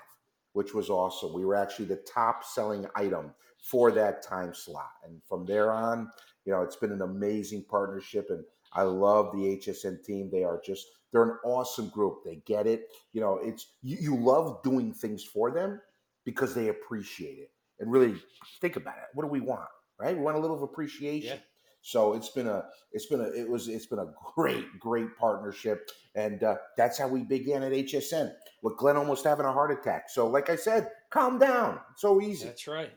[0.54, 1.34] which was awesome.
[1.34, 3.34] We were actually the top selling item
[3.64, 4.92] for that time slot.
[5.04, 6.10] And from there on,
[6.46, 10.30] you know, it's been an amazing partnership and I love the HSN team.
[10.32, 12.24] They are just they're an awesome group.
[12.26, 12.90] They get it.
[13.14, 15.82] You know, it's you, you love doing things for them
[16.26, 17.52] because they appreciate it.
[17.80, 18.16] And really
[18.62, 19.06] think about it.
[19.14, 19.70] What do we want?
[20.00, 20.18] Right?
[20.18, 21.38] We want a little of appreciation.
[21.38, 21.44] Yeah.
[21.82, 25.90] So it's been a it's been a it was it's been a great great partnership,
[26.16, 30.10] and uh, that's how we began at HSN with Glenn almost having a heart attack.
[30.10, 31.80] So like I said, calm down.
[31.92, 32.46] It's so easy.
[32.46, 32.92] That's right.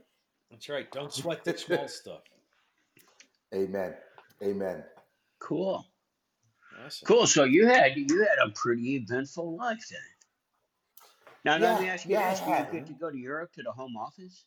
[0.51, 0.91] That's right.
[0.93, 2.21] Don't sweat the small stuff.
[3.55, 3.95] Amen.
[4.43, 4.85] Amen.
[5.41, 5.85] cool.
[6.87, 7.09] Awesome.
[7.09, 7.27] Cool.
[7.27, 10.01] So you had you had a pretty eventful life then.
[11.45, 12.71] Now let me Yeah, ask you yeah, I this: Do you had.
[12.71, 14.47] get to go to Europe to the home office?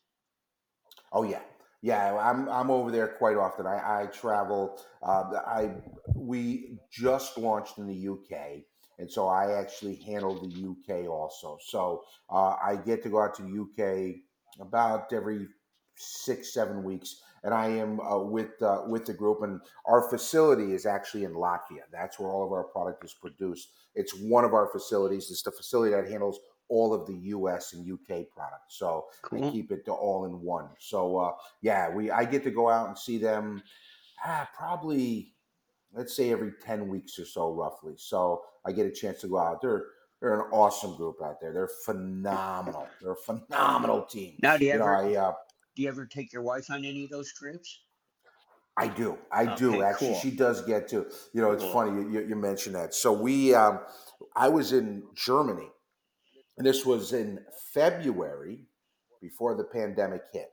[1.12, 1.42] Oh yeah,
[1.82, 2.14] yeah.
[2.16, 3.66] I'm I'm over there quite often.
[3.66, 4.80] I I travel.
[5.02, 5.76] Uh, I
[6.14, 8.64] we just launched in the UK,
[8.98, 11.58] and so I actually handle the UK also.
[11.60, 14.20] So uh, I get to go out to the UK
[14.60, 15.48] about every
[15.96, 19.42] six seven weeks, and I am uh, with uh, with the group.
[19.42, 21.82] And our facility is actually in Latvia.
[21.92, 23.68] That's where all of our product is produced.
[23.94, 25.30] It's one of our facilities.
[25.30, 28.76] It's the facility that handles all of the US and UK products.
[28.78, 29.50] So Cool.
[29.50, 30.68] keep it to all in one.
[30.78, 31.32] So uh,
[31.62, 33.62] yeah, we I get to go out and see them
[34.24, 35.34] ah, probably
[35.92, 37.94] let's say every 10 weeks or so roughly.
[37.96, 39.60] So I get a chance to go out.
[39.62, 39.84] They're
[40.20, 41.52] they're an awesome group out there.
[41.52, 42.86] They're phenomenal.
[43.00, 44.34] They're a phenomenal team.
[44.42, 45.32] Now, do you You know, ever I uh,
[45.76, 47.80] do you ever take your wife on any of those trips?
[48.76, 49.18] I do.
[49.30, 50.08] I do actually.
[50.08, 50.20] cool.
[50.20, 51.06] She does get to.
[51.34, 51.72] You know, it's Cool.
[51.72, 52.94] funny you, you, you mentioned that.
[52.94, 53.80] So we, um,
[54.36, 55.68] I was in Germany,
[56.56, 57.40] and this was in
[57.74, 58.66] February
[59.20, 60.50] before the pandemic hit,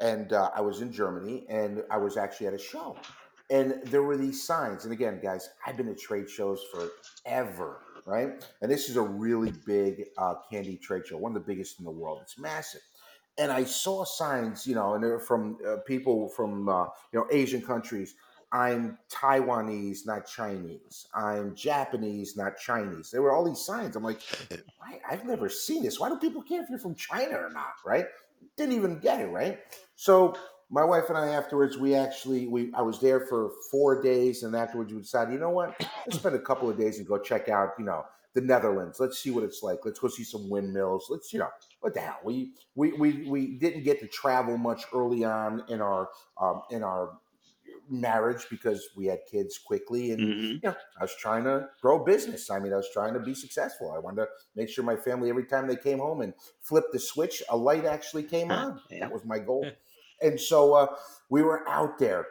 [0.00, 2.96] and uh, I was in Germany, and I was actually at a show,
[3.50, 4.84] and there were these signs.
[4.84, 6.60] And again, guys, I've been to trade shows
[7.24, 8.44] forever, right?
[8.60, 11.86] And this is a really big uh, candy trade show, one of the biggest in
[11.86, 12.18] the world.
[12.22, 12.82] It's massive
[13.38, 17.26] and I saw signs, you know, and they're from uh, people from uh, you know
[17.30, 18.14] Asian countries.
[18.52, 21.06] I'm Taiwanese, not Chinese.
[21.14, 23.10] I'm Japanese, not Chinese.
[23.10, 23.96] There were all these signs.
[23.96, 24.20] I'm like,
[24.78, 25.00] Why?
[25.10, 25.98] I've never seen this.
[25.98, 27.72] Why do people care if you're from China or not?
[27.86, 28.04] Right?
[28.58, 29.28] Didn't even get it.
[29.28, 29.60] Right?
[29.96, 30.34] So
[30.70, 34.54] my wife and I afterwards, we actually we I was there for four days, and
[34.54, 35.74] afterwards we decided, you know what?
[36.06, 38.04] Let's spend a couple of days and go check out, you know,
[38.34, 39.00] the Netherlands.
[39.00, 39.78] Let's see what it's like.
[39.84, 41.06] Let's go see some windmills.
[41.10, 41.48] Let's, you know,
[41.82, 42.18] what the hell?
[42.24, 46.08] We we we we didn't get to travel much early on in our
[46.40, 47.18] um, in our
[47.88, 50.42] marriage because we had kids quickly and Mm-hmm.
[50.52, 52.50] you know, I was trying to grow business.
[52.50, 53.92] I mean, I was trying to be successful.
[53.92, 56.98] I wanted to make sure my family, every time they came home and flipped the
[56.98, 58.80] switch, a light actually came on.
[58.90, 59.00] Yeah.
[59.00, 59.66] That was my goal.
[60.20, 60.86] And so uh,
[61.30, 62.26] we were out there,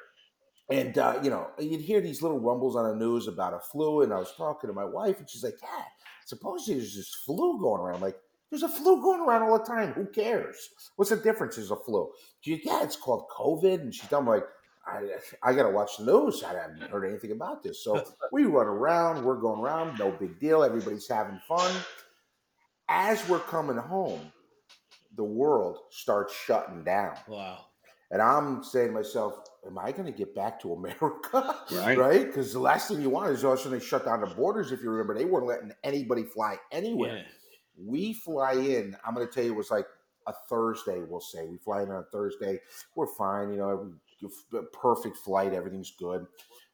[0.70, 4.02] and uh, you know, you'd hear these little rumbles on the news about a flu.
[4.02, 5.84] And I was talking to my wife, and she's like, "Yeah,
[6.26, 8.18] supposedly there's this flu going around." I'm like,
[8.52, 9.93] there's a flu going around all the time.
[9.93, 10.70] Who cares?
[10.97, 11.56] What's the difference?
[11.56, 12.12] There's a flu.
[12.43, 13.82] Yeah, it's called COVID.
[13.82, 14.43] And she's me like,
[14.86, 15.04] I,
[15.41, 16.43] I got to watch the news.
[16.43, 17.82] I haven't heard anything about this.
[17.84, 19.24] So we run around.
[19.24, 19.97] We're going around.
[19.97, 20.64] No big deal.
[20.64, 21.74] Everybody's having fun.
[22.89, 24.34] As we're coming home,
[25.16, 27.16] the world starts shutting down.
[27.30, 27.60] Wow.
[28.12, 29.36] And I'm saying to myself,
[29.66, 31.56] am I going to get back to America?
[31.72, 31.97] Right.
[31.97, 32.26] right?
[32.26, 34.28] Because the last thing you want is all of a sudden they shut down the
[34.28, 34.74] borders.
[34.74, 37.18] If you remember, they weren't letting anybody fly anywhere.
[37.18, 37.24] Yeah.
[37.84, 38.96] We fly in.
[39.06, 39.88] I'm going to tell you, it was like
[40.28, 41.02] a Thursday.
[41.02, 42.60] We'll say we fly in on a Thursday.
[42.96, 43.52] We're fine.
[43.52, 43.94] You know,
[44.74, 45.54] perfect flight.
[45.54, 46.26] Everything's good.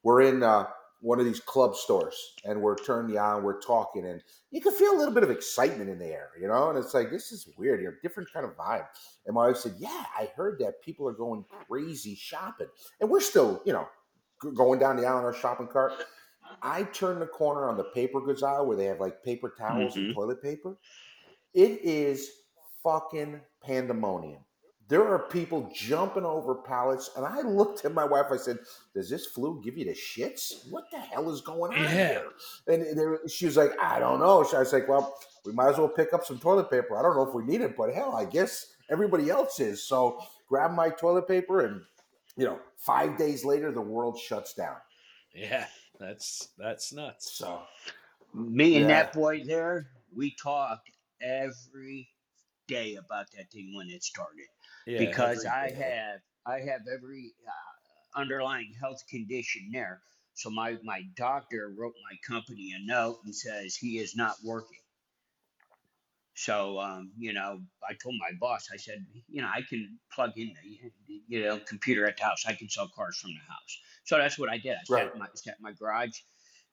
[0.04, 0.68] We're in uh,
[1.02, 3.44] one of these club stores, and we're turning on.
[3.44, 6.30] We're talking, and you can feel a little bit of excitement in the air.
[6.40, 7.82] You know, and it's like this is weird.
[7.82, 8.86] You're a different kind of vibe.
[9.26, 12.68] And my wife said, "Yeah, I heard that people are going crazy shopping,
[13.00, 13.88] and we're still, you know,
[14.54, 15.94] going down the aisle in our shopping cart."
[16.62, 19.96] I turn the corner on the paper goods aisle where they have like paper towels
[19.96, 20.14] and Mhm.
[20.16, 20.78] toilet paper.
[21.54, 22.30] It is
[22.84, 24.44] fucking pandemonium.
[24.90, 28.28] There are people jumping over pallets, and I looked at my wife.
[28.32, 28.60] I said,
[28.94, 30.72] "Does this flu give you the shits?
[30.72, 31.90] What the hell is going on Yeah.
[31.90, 32.32] here?"
[32.68, 35.72] And there, she was like, "I don't know." So I was like, "Well, we might
[35.72, 36.98] as well pick up some toilet paper.
[36.98, 40.22] I don't know if we need it, but hell, I guess everybody else is." So
[40.48, 41.86] grab my toilet paper, and
[42.38, 44.78] you know, five days later, the world shuts down.
[45.34, 45.68] Yeah.
[46.00, 47.34] That's that's nuts.
[47.34, 47.62] So
[48.34, 48.90] Me and Yeah.
[48.90, 50.82] that boy there, we talk
[51.22, 52.10] every
[52.68, 54.48] day about that thing when it started
[54.86, 55.00] Yeah.
[55.00, 60.02] because I have I have every uh, underlying health condition there.
[60.36, 64.80] So my my doctor wrote my company a note and says he is not working.
[66.36, 70.34] So um, you know, I told my boss, I said, you know, I can plug
[70.38, 70.92] in the
[71.28, 72.46] you know computer at the house.
[72.48, 73.80] I can sell cars from the house.
[74.08, 74.72] So that's what I did.
[74.78, 75.14] I sat Right.
[75.14, 76.22] in my sat in my garage,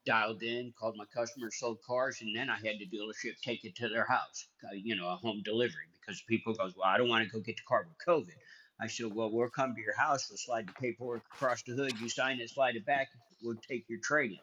[0.07, 3.75] dialed in, called my customers, sold cars, and then I had the dealership take it
[3.77, 4.47] to their house.
[4.65, 7.41] uh, You know, a home delivery because people goes, well, I don't want to go
[7.41, 8.35] get the car with COVID.
[8.81, 10.31] I said, well, we'll come to your house.
[10.31, 11.99] We'll slide the paperwork across the hood.
[12.01, 13.09] You sign it, slide it back.
[13.43, 14.39] We'll take your trading.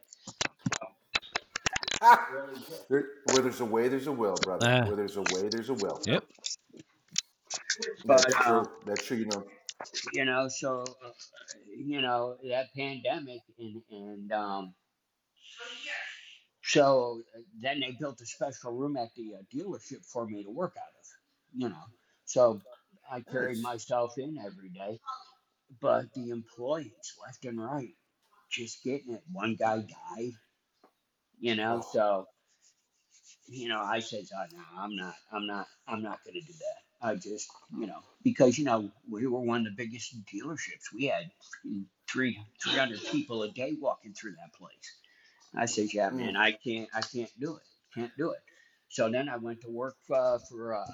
[2.01, 2.59] Really.
[2.89, 4.65] There, where there's a way, there's a will, brother.
[4.83, 4.87] Ah.
[4.87, 6.01] where there's a way, there's a will.
[6.05, 6.25] Yep.
[8.05, 8.71] But, That's uh, true.
[8.85, 9.17] That's true.
[9.17, 9.43] You know.
[10.13, 11.11] You know so uh,
[11.77, 14.73] you know that pandemic and and um
[16.63, 20.51] so uh, then they built a special room at the uh, dealership for me to
[20.51, 21.07] work out of
[21.61, 21.85] you know
[22.25, 22.61] so
[23.11, 23.63] i carried Nice.
[23.63, 24.99] myself in every day
[25.81, 27.95] but the employees left and right
[28.51, 30.33] just getting it one guy died
[31.39, 31.89] you know Oh.
[31.93, 32.27] so
[33.47, 36.53] you know i said oh, no i'm not i'm not i'm not going to do
[36.59, 40.93] that I just, you know, because you know we were one of the biggest dealerships.
[40.93, 41.31] We had
[42.07, 44.91] three three hundred people a day walking through that place.
[45.55, 48.39] I said, yeah, man, I can't, I can't do it, can't do it.
[48.89, 50.85] So then I went to work uh, for uh,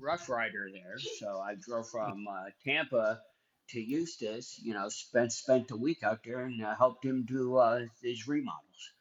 [0.00, 0.98] Rough Rider there.
[1.18, 3.20] So I drove from uh, Tampa
[3.70, 4.58] to Eustis.
[4.62, 8.26] You know, spent spent a week out there and uh, helped him do uh, his
[8.26, 8.92] remodels.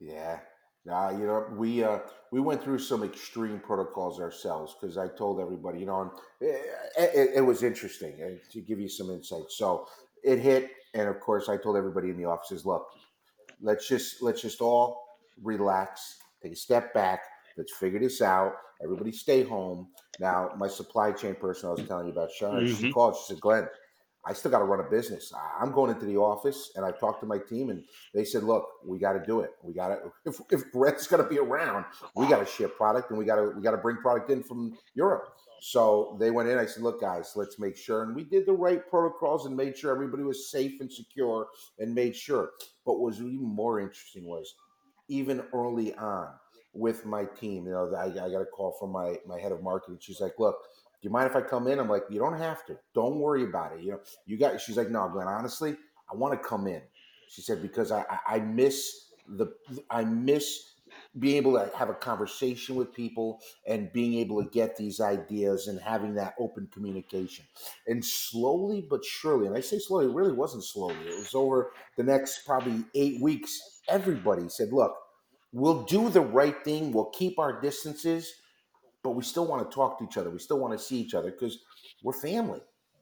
[0.00, 0.40] Yeah.
[0.84, 2.00] Nah, you know, we uh
[2.32, 6.10] we went through some extreme protocols ourselves because I told everybody, you know, and
[6.40, 9.50] it, it, it was interesting uh, to give you some insight.
[9.50, 9.86] So
[10.24, 12.86] it hit, and of course, I told everybody in the offices, look,
[13.60, 15.04] let's just let's just all
[15.42, 17.20] relax, take a step back,
[17.56, 18.54] let's figure this out.
[18.82, 19.88] Everybody stay home.
[20.18, 23.16] Now, my supply chain person I was telling you about, Sharon, she called.
[23.16, 23.68] She said, Glenn,
[24.24, 25.32] I still got to run a business.
[25.60, 28.68] I'm going into the office, and I talked to my team, and they said, "Look,
[28.86, 29.50] we got to do it.
[29.62, 30.12] We got to.
[30.24, 33.36] If, if Brett's going to be around, we got to ship product, and we got
[33.36, 35.24] to we got to bring product in from Europe."
[35.60, 36.58] So they went in.
[36.58, 39.76] I said, "Look, guys, let's make sure." And we did the right protocols and made
[39.76, 41.48] sure everybody was safe and secure,
[41.80, 42.50] and made sure.
[42.86, 44.54] But what was even more interesting was
[45.08, 46.28] even early on
[46.72, 47.66] with my team.
[47.66, 49.98] You know, I, I got a call from my my head of marketing.
[50.00, 50.56] She's like, "Look."
[51.02, 51.80] Do you mind if I come in?
[51.80, 52.78] I'm like, you don't have to.
[52.94, 53.82] Don't worry about it.
[53.82, 54.60] You know, you got.
[54.60, 55.28] She's like, no, Glenn.
[55.28, 55.76] Honestly,
[56.12, 56.82] I want to come in.
[57.28, 59.52] She said because I, I I miss the
[59.90, 60.72] I miss
[61.18, 65.68] being able to have a conversation with people and being able to get these ideas
[65.68, 67.44] and having that open communication.
[67.86, 70.96] And slowly but surely, and I say slowly, it really wasn't slowly.
[71.06, 73.80] It was over the next probably eight weeks.
[73.88, 74.94] Everybody said, look,
[75.52, 76.92] we'll do the right thing.
[76.92, 78.34] We'll keep our distances,
[79.02, 80.30] but we still want to talk to each other.
[80.30, 81.64] We still want to see each other because
[82.02, 82.60] we're family.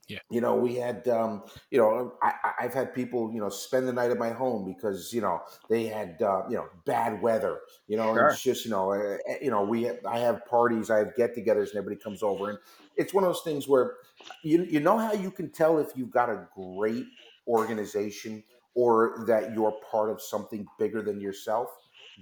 [0.08, 0.18] Yeah.
[0.28, 3.88] You know, we had, um, you know, I, I- I've had people, you know, spend
[3.88, 7.60] the night at my home because, you know, they had, uh, you know, bad weather,
[7.88, 8.26] you know, Sure.
[8.26, 11.34] it's just, you know, uh, uh, you know, we, I have parties, I have get
[11.36, 12.50] togethers and everybody comes over.
[12.50, 12.58] And
[12.96, 13.96] it's one of those things where
[14.44, 17.06] you, you know how you can tell if you've got a great
[17.46, 18.44] organization
[18.74, 21.70] or that you're part of something bigger than yourself?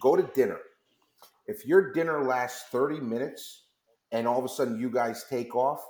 [0.01, 0.61] Go to dinner.
[1.47, 3.68] If your dinner lasts 30 minutes
[4.13, 5.81] and all of a sudden you guys take off,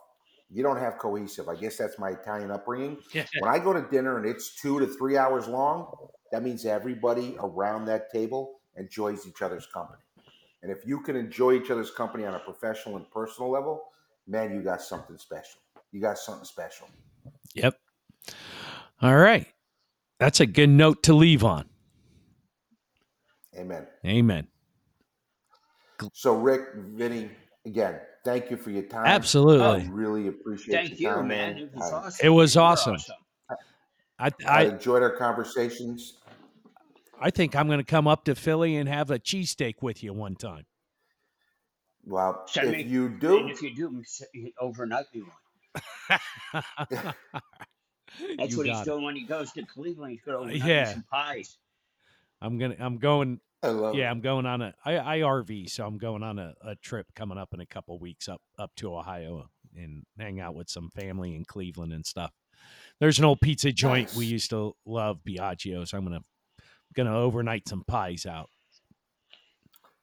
[0.51, 1.49] you don't have cohesive.
[1.49, 2.99] I guess that's my Italian upbringing.
[3.41, 5.93] When I go to dinner and it's two to three hours long,
[6.33, 10.03] that means everybody around that table enjoys each other's company.
[10.63, 13.83] And if you can enjoy each other's company on a professional and personal level,
[14.27, 15.61] man, you got something special.
[15.93, 16.89] You got something special.
[17.55, 17.79] Yep.
[19.01, 19.47] All right.
[20.19, 21.69] That's a good note to leave on.
[23.57, 23.87] Amen.
[24.05, 24.49] Amen.
[26.13, 27.31] So, Rick, Vinny,
[27.67, 29.07] again, thank you for your time.
[29.07, 29.65] Absolutely.
[29.87, 31.55] I really appreciate Thank your you, time, man.
[31.55, 31.63] man.
[31.65, 32.27] It was I, awesome.
[32.27, 32.97] It was You awesome.
[34.19, 36.19] I I I, enjoyed our conversations.
[37.21, 40.13] I think I'm going to come up to Philly and have a cheesesteak with you
[40.13, 40.65] one time.
[42.05, 44.23] Well, Send if me- you do, if you do, s-
[44.61, 46.21] overnight me one.
[48.37, 48.85] That's You what he's it.
[48.85, 50.13] doing when he goes to Cleveland.
[50.13, 50.85] He's going to overnight Yeah.
[50.87, 51.59] me some pies.
[52.41, 52.77] I'm gonna.
[52.79, 53.41] I'm going.
[53.63, 54.11] I love Yeah, it.
[54.13, 54.75] I'm going on a.
[54.85, 57.99] I, I RV, so I'm going on a, a trip coming up in a couple
[57.99, 62.33] weeks up up to Ohio and hang out with some family in Cleveland and stuff.
[63.01, 65.87] There's an old pizza joint we used to love, Biagio.
[65.87, 66.23] So I'm gonna
[66.95, 68.49] gonna overnight some pies out.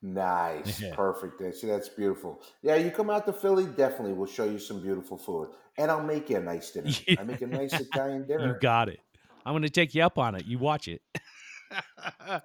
[0.01, 0.93] Nice, Yeah.
[0.93, 1.56] perfect.
[1.56, 2.41] See, that's beautiful.
[2.62, 4.14] Yeah, you come out to Philly, definitely.
[4.14, 6.91] We'll show you some beautiful food, and I'll make you a nice dinner.
[7.18, 8.53] I make a nice Italian dinner.
[8.53, 8.99] You got it.
[9.45, 10.45] I'm gonna take you up on it.
[10.45, 11.01] You watch it.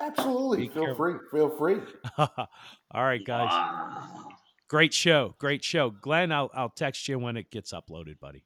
[0.00, 0.58] Absolutely.
[0.58, 0.96] Be Feel careful.
[0.96, 1.14] free.
[1.30, 1.76] Feel free.
[2.18, 3.50] All right, guys.
[3.50, 4.28] Wow.
[4.68, 5.34] Great show.
[5.38, 5.90] Great show.
[5.90, 8.44] Glenn, I'll I'll text you when it gets uploaded, buddy.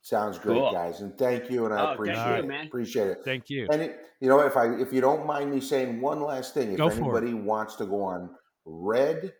[0.00, 0.72] Sounds great, Cool.
[0.72, 1.00] guys.
[1.02, 2.46] And thank you, and I Oh, thank appreciate you, it.
[2.46, 2.66] man.
[2.66, 3.18] Appreciate it.
[3.24, 3.68] Thank you.
[3.70, 6.72] And it, you know, if I if you don't mind me saying one last thing,
[6.72, 8.30] if Go anybody wants to go on
[8.64, 9.34] red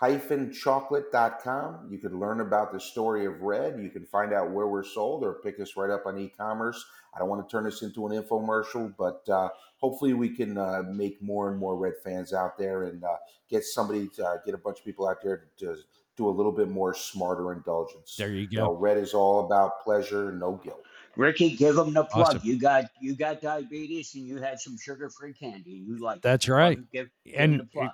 [0.00, 3.80] chocolate.com, you could learn about the story of Red.
[3.80, 6.84] You can find out where we're sold or pick us right up on e-commerce.
[7.14, 10.82] I don't want to turn this into an infomercial, but uh, hopefully we can uh,
[10.86, 13.16] make more and more Red fans out there and uh,
[13.48, 15.76] get somebody to uh, get a bunch of people out there to
[16.16, 18.16] do a little bit more smarter indulgence.
[18.16, 18.64] There you You go.
[18.66, 20.82] know, Red is all about pleasure, no guilt.
[21.16, 22.26] Ricky, give them the plug.
[22.36, 22.40] Awesome.
[22.44, 25.70] You got you got diabetes and you had some sugar-free candy.
[25.70, 26.52] You like That's it.
[26.52, 26.78] right.
[26.92, 27.90] Give, give 'em the And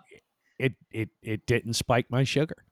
[0.58, 2.64] it, it it it didn't spike my sugar.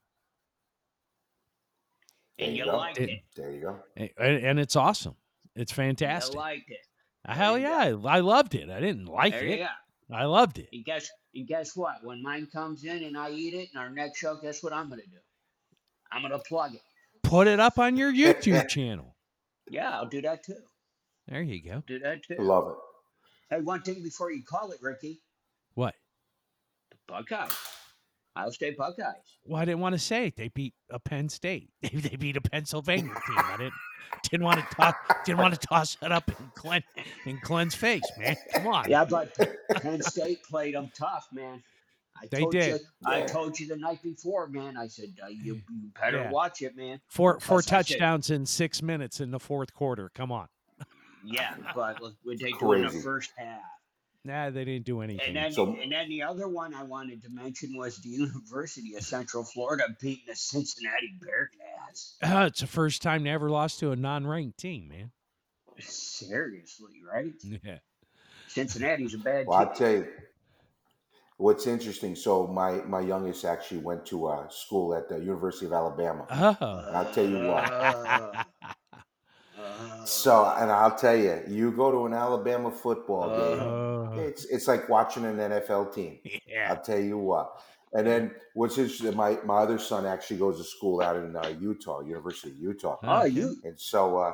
[2.39, 3.21] And you you liked It- it.
[3.37, 3.81] There you go.
[3.97, 5.15] And, and it's awesome.
[5.55, 6.35] It's You fantastic.
[6.37, 6.79] liked it.
[7.29, 7.71] Uh, hell you go.
[7.71, 8.71] yeah, I, I loved it.
[8.71, 9.69] I didn't like There it.
[10.11, 10.69] I loved it.
[10.73, 12.03] And guess and guess what?
[12.03, 14.89] When mine comes in and I eat it in our next show, guess what I'm
[14.89, 15.19] gonna do?
[16.11, 16.81] I'm gonna plug it.
[17.23, 19.15] Put it up on your YouTube channel.
[19.69, 20.57] Yeah, I'll do that too.
[21.29, 21.83] There you go.
[21.87, 22.37] Do that too.
[22.39, 23.55] Love it.
[23.55, 25.21] Hey, one thing before you call it, Ricky,
[25.75, 25.95] What?
[27.11, 27.57] The Buckeyes,
[28.37, 29.39] Ohio State Buckeyes.
[29.45, 30.37] Well, I didn't want to say it.
[30.37, 31.71] They beat a Penn State.
[31.83, 33.37] They, they beat a Pennsylvania team.
[33.39, 33.73] I didn't
[34.31, 34.95] didn't want to toss
[35.25, 36.83] didn't want to toss that up in Glenn
[37.27, 38.37] in Glenn's face, man.
[38.55, 38.89] Come on.
[38.91, 39.35] Yeah, but
[39.77, 41.63] Penn State played them tough, man.
[42.23, 42.81] I They told did.
[42.81, 44.77] You, I told you the night before, man.
[44.77, 46.31] I said uh, you, you better Yeah.
[46.31, 47.01] watch it, man.
[47.09, 50.11] Four four Because I said- touchdowns in six minutes in the fourth quarter.
[50.15, 50.49] Come on.
[51.25, 53.61] Yeah, but what they do in the first half.
[54.25, 55.29] Nah, they didn't do anything.
[55.29, 58.95] And then, So- and then the other one I wanted to mention was the University
[58.97, 62.17] of Central Florida beating the Cincinnati Bearcats.
[62.23, 65.11] Uh, it's the first time they ever lost to a non-ranked team, man.
[65.79, 67.33] Seriously, right?
[67.65, 67.79] Yeah.
[68.49, 70.09] Cincinnati's a bad Well, I'll tell you
[71.37, 72.17] what's interesting.
[72.17, 76.27] So my my youngest actually went to a school at the University of Alabama.
[76.29, 76.57] Oh.
[76.93, 78.47] I'll tell you what.
[80.11, 83.61] Uh, uh, So, and I'll tell you, you go to an Alabama football game.
[83.61, 84.13] Oh.
[84.19, 86.19] It's it's like watching an NFL team.
[86.47, 86.69] yeah.
[86.71, 87.61] I'll tell you what.
[87.93, 91.49] And then what's interesting, my my other son actually goes to school out in uh,
[91.61, 92.99] Utah, University of Utah.
[93.03, 93.29] oh, Okay.
[93.31, 94.33] you And so, uh,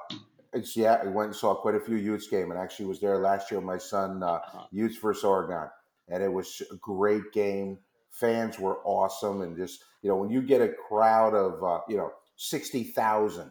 [0.53, 3.19] it's yeah, I went and saw quite a few Utes game, and actually was there
[3.19, 4.67] last year with my son, uh, Uh-huh.
[4.73, 5.69] Utes versus Oregon,
[6.09, 7.79] and it was a great game.
[8.11, 11.97] Fans were awesome, and just you know when you get a crowd of uh, you
[11.97, 13.51] know sixty thousand,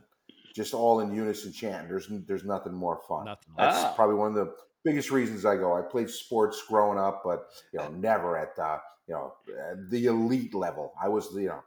[0.56, 3.26] just all in unison chanting, there's there's nothing more fun.
[3.26, 3.54] Nothing.
[3.58, 3.94] That's Ah.
[3.96, 5.76] probably one of the biggest reasons I go.
[5.76, 9.34] I played sports growing up, but you know never at the you know
[9.90, 10.94] the elite level.
[11.02, 11.62] I was you know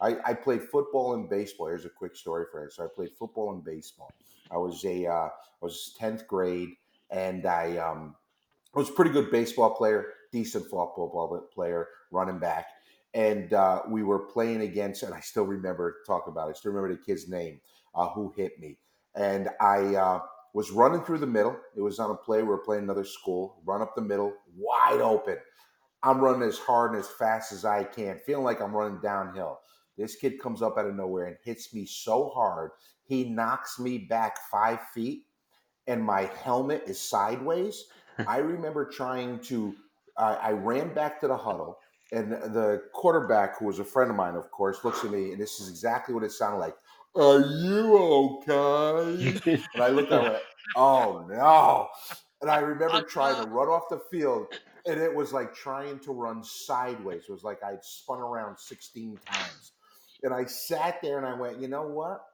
[0.00, 1.66] I, I played football and baseball.
[1.66, 2.70] Here's a quick story for you.
[2.70, 4.12] So I played football and baseball.
[4.50, 5.30] I was a uh, I
[5.60, 6.70] was tenth grade,
[7.10, 8.14] and I um,
[8.74, 12.66] I was a pretty good baseball player, decent football player, running back,
[13.14, 15.02] and uh, we were playing against.
[15.02, 16.48] And I still remember talking about.
[16.48, 17.60] It, I still remember the kid's name
[17.94, 18.78] uh, who hit me,
[19.14, 20.20] and I uh,
[20.54, 21.56] was running through the middle.
[21.76, 22.42] It was on a play.
[22.42, 23.60] We were playing another school.
[23.64, 25.36] Run up the middle, wide open.
[26.02, 29.60] I'm running as hard and as fast as I can, feeling like I'm running downhill.
[29.96, 32.70] This kid comes up out of nowhere and hits me so hard,
[33.08, 35.24] he knocks me back five feet,
[35.86, 37.84] and my helmet is sideways.
[38.26, 39.74] I remember trying to,
[40.16, 41.78] I I ran back to the huddle,
[42.12, 45.40] and the quarterback, who was a friend of mine, of course, looks at me, and
[45.40, 46.76] this is exactly what it sounded like.
[47.18, 49.60] Are you okay?
[49.74, 50.42] And I looked at it,
[50.76, 51.88] oh no.
[52.40, 54.46] And I remember trying to run off the field,
[54.86, 57.24] and it was like trying to run sideways.
[57.28, 59.72] It was like I'd spun around 16 times.
[60.22, 62.24] And I sat there and I went, you know what?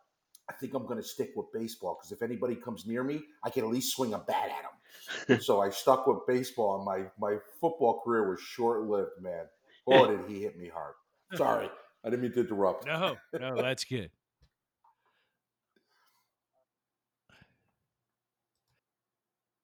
[0.51, 3.49] I think I'm going to stick with baseball because if anybody comes near me, I
[3.49, 5.41] can at least swing a bat at them.
[5.41, 9.47] so I stuck with baseball, and my, my football career was short lived, man.
[9.87, 10.95] Oh, did he hit me hard.
[11.35, 11.71] Sorry,
[12.05, 12.87] I didn't mean to interrupt.
[12.87, 14.11] No, no, that's good.